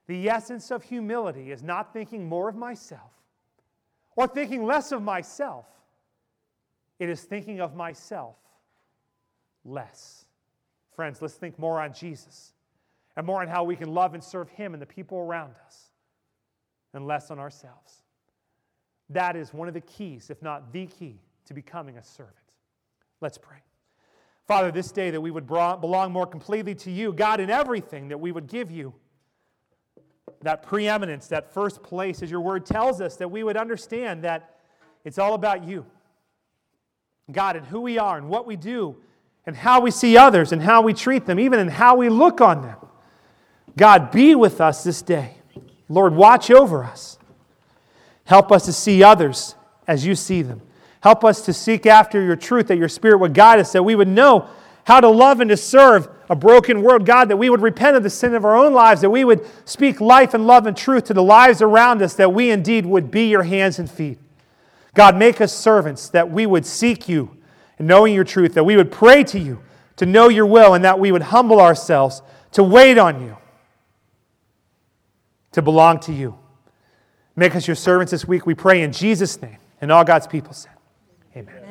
The 0.08 0.28
essence 0.28 0.72
of 0.72 0.82
humility 0.82 1.52
is 1.52 1.62
not 1.62 1.92
thinking 1.92 2.28
more 2.28 2.48
of 2.48 2.56
myself 2.56 3.12
or 4.16 4.26
thinking 4.26 4.64
less 4.64 4.90
of 4.90 5.00
myself, 5.02 5.66
it 6.98 7.08
is 7.08 7.22
thinking 7.22 7.60
of 7.60 7.76
myself 7.76 8.36
less. 9.64 10.24
Friends, 10.94 11.22
let's 11.22 11.34
think 11.34 11.58
more 11.58 11.80
on 11.80 11.92
Jesus 11.92 12.52
and 13.16 13.26
more 13.26 13.42
on 13.42 13.48
how 13.48 13.62
we 13.62 13.76
can 13.76 13.94
love 13.94 14.14
and 14.14 14.24
serve 14.24 14.48
Him 14.48 14.72
and 14.72 14.82
the 14.82 14.86
people 14.86 15.18
around 15.18 15.52
us 15.66 15.90
and 16.94 17.06
less 17.06 17.30
on 17.30 17.38
ourselves. 17.38 18.02
That 19.10 19.36
is 19.36 19.54
one 19.54 19.68
of 19.68 19.74
the 19.74 19.82
keys, 19.82 20.30
if 20.30 20.42
not 20.42 20.72
the 20.72 20.86
key, 20.86 21.20
to 21.44 21.54
becoming 21.54 21.98
a 21.98 22.02
servant. 22.02 22.45
Let's 23.20 23.38
pray. 23.38 23.58
Father, 24.46 24.70
this 24.70 24.92
day 24.92 25.10
that 25.10 25.20
we 25.20 25.30
would 25.30 25.46
belong 25.46 26.12
more 26.12 26.26
completely 26.26 26.74
to 26.76 26.90
you, 26.90 27.12
God, 27.12 27.40
in 27.40 27.50
everything, 27.50 28.08
that 28.08 28.18
we 28.18 28.30
would 28.30 28.46
give 28.46 28.70
you 28.70 28.94
that 30.42 30.62
preeminence, 30.62 31.26
that 31.28 31.52
first 31.52 31.82
place, 31.82 32.22
as 32.22 32.30
your 32.30 32.40
word 32.40 32.64
tells 32.64 33.00
us, 33.00 33.16
that 33.16 33.30
we 33.30 33.42
would 33.42 33.56
understand 33.56 34.22
that 34.22 34.56
it's 35.04 35.18
all 35.18 35.34
about 35.34 35.64
you. 35.64 35.84
God, 37.32 37.56
and 37.56 37.66
who 37.66 37.80
we 37.80 37.98
are, 37.98 38.16
and 38.16 38.28
what 38.28 38.46
we 38.46 38.54
do, 38.54 38.96
and 39.46 39.56
how 39.56 39.80
we 39.80 39.90
see 39.90 40.16
others, 40.16 40.52
and 40.52 40.62
how 40.62 40.82
we 40.82 40.92
treat 40.94 41.26
them, 41.26 41.40
even 41.40 41.58
in 41.58 41.68
how 41.68 41.96
we 41.96 42.08
look 42.08 42.40
on 42.40 42.62
them. 42.62 42.76
God, 43.76 44.12
be 44.12 44.34
with 44.34 44.60
us 44.60 44.84
this 44.84 45.02
day. 45.02 45.38
Lord, 45.88 46.14
watch 46.14 46.50
over 46.50 46.84
us. 46.84 47.18
Help 48.24 48.52
us 48.52 48.64
to 48.66 48.72
see 48.72 49.02
others 49.02 49.54
as 49.88 50.06
you 50.06 50.14
see 50.14 50.42
them. 50.42 50.62
Help 51.06 51.24
us 51.24 51.40
to 51.42 51.52
seek 51.52 51.86
after 51.86 52.20
your 52.20 52.34
truth, 52.34 52.66
that 52.66 52.78
your 52.78 52.88
Spirit 52.88 53.18
would 53.18 53.32
guide 53.32 53.60
us, 53.60 53.70
that 53.70 53.84
we 53.84 53.94
would 53.94 54.08
know 54.08 54.48
how 54.82 54.98
to 54.98 55.08
love 55.08 55.38
and 55.38 55.48
to 55.50 55.56
serve 55.56 56.08
a 56.28 56.34
broken 56.34 56.82
world, 56.82 57.06
God, 57.06 57.28
that 57.28 57.36
we 57.36 57.48
would 57.48 57.62
repent 57.62 57.96
of 57.96 58.02
the 58.02 58.10
sin 58.10 58.34
of 58.34 58.44
our 58.44 58.56
own 58.56 58.72
lives, 58.72 59.02
that 59.02 59.10
we 59.10 59.24
would 59.24 59.46
speak 59.64 60.00
life 60.00 60.34
and 60.34 60.48
love 60.48 60.66
and 60.66 60.76
truth 60.76 61.04
to 61.04 61.14
the 61.14 61.22
lives 61.22 61.62
around 61.62 62.02
us, 62.02 62.14
that 62.14 62.34
we 62.34 62.50
indeed 62.50 62.84
would 62.86 63.12
be 63.12 63.28
your 63.28 63.44
hands 63.44 63.78
and 63.78 63.88
feet. 63.88 64.18
God, 64.94 65.16
make 65.16 65.40
us 65.40 65.52
servants, 65.52 66.08
that 66.08 66.28
we 66.28 66.44
would 66.44 66.66
seek 66.66 67.08
you 67.08 67.36
and 67.78 67.86
knowing 67.86 68.12
your 68.12 68.24
truth, 68.24 68.54
that 68.54 68.64
we 68.64 68.76
would 68.76 68.90
pray 68.90 69.22
to 69.22 69.38
you 69.38 69.62
to 69.98 70.06
know 70.06 70.28
your 70.28 70.46
will, 70.46 70.74
and 70.74 70.84
that 70.84 70.98
we 70.98 71.12
would 71.12 71.22
humble 71.22 71.60
ourselves 71.60 72.20
to 72.50 72.64
wait 72.64 72.98
on 72.98 73.22
you, 73.22 73.36
to 75.52 75.62
belong 75.62 76.00
to 76.00 76.12
you. 76.12 76.36
Make 77.36 77.54
us 77.54 77.68
your 77.68 77.76
servants 77.76 78.10
this 78.10 78.26
week, 78.26 78.44
we 78.44 78.54
pray 78.54 78.82
in 78.82 78.90
Jesus' 78.90 79.40
name. 79.40 79.58
And 79.80 79.92
all 79.92 80.02
God's 80.02 80.26
people 80.26 80.52
said. 80.52 80.72
Amen. 81.36 81.65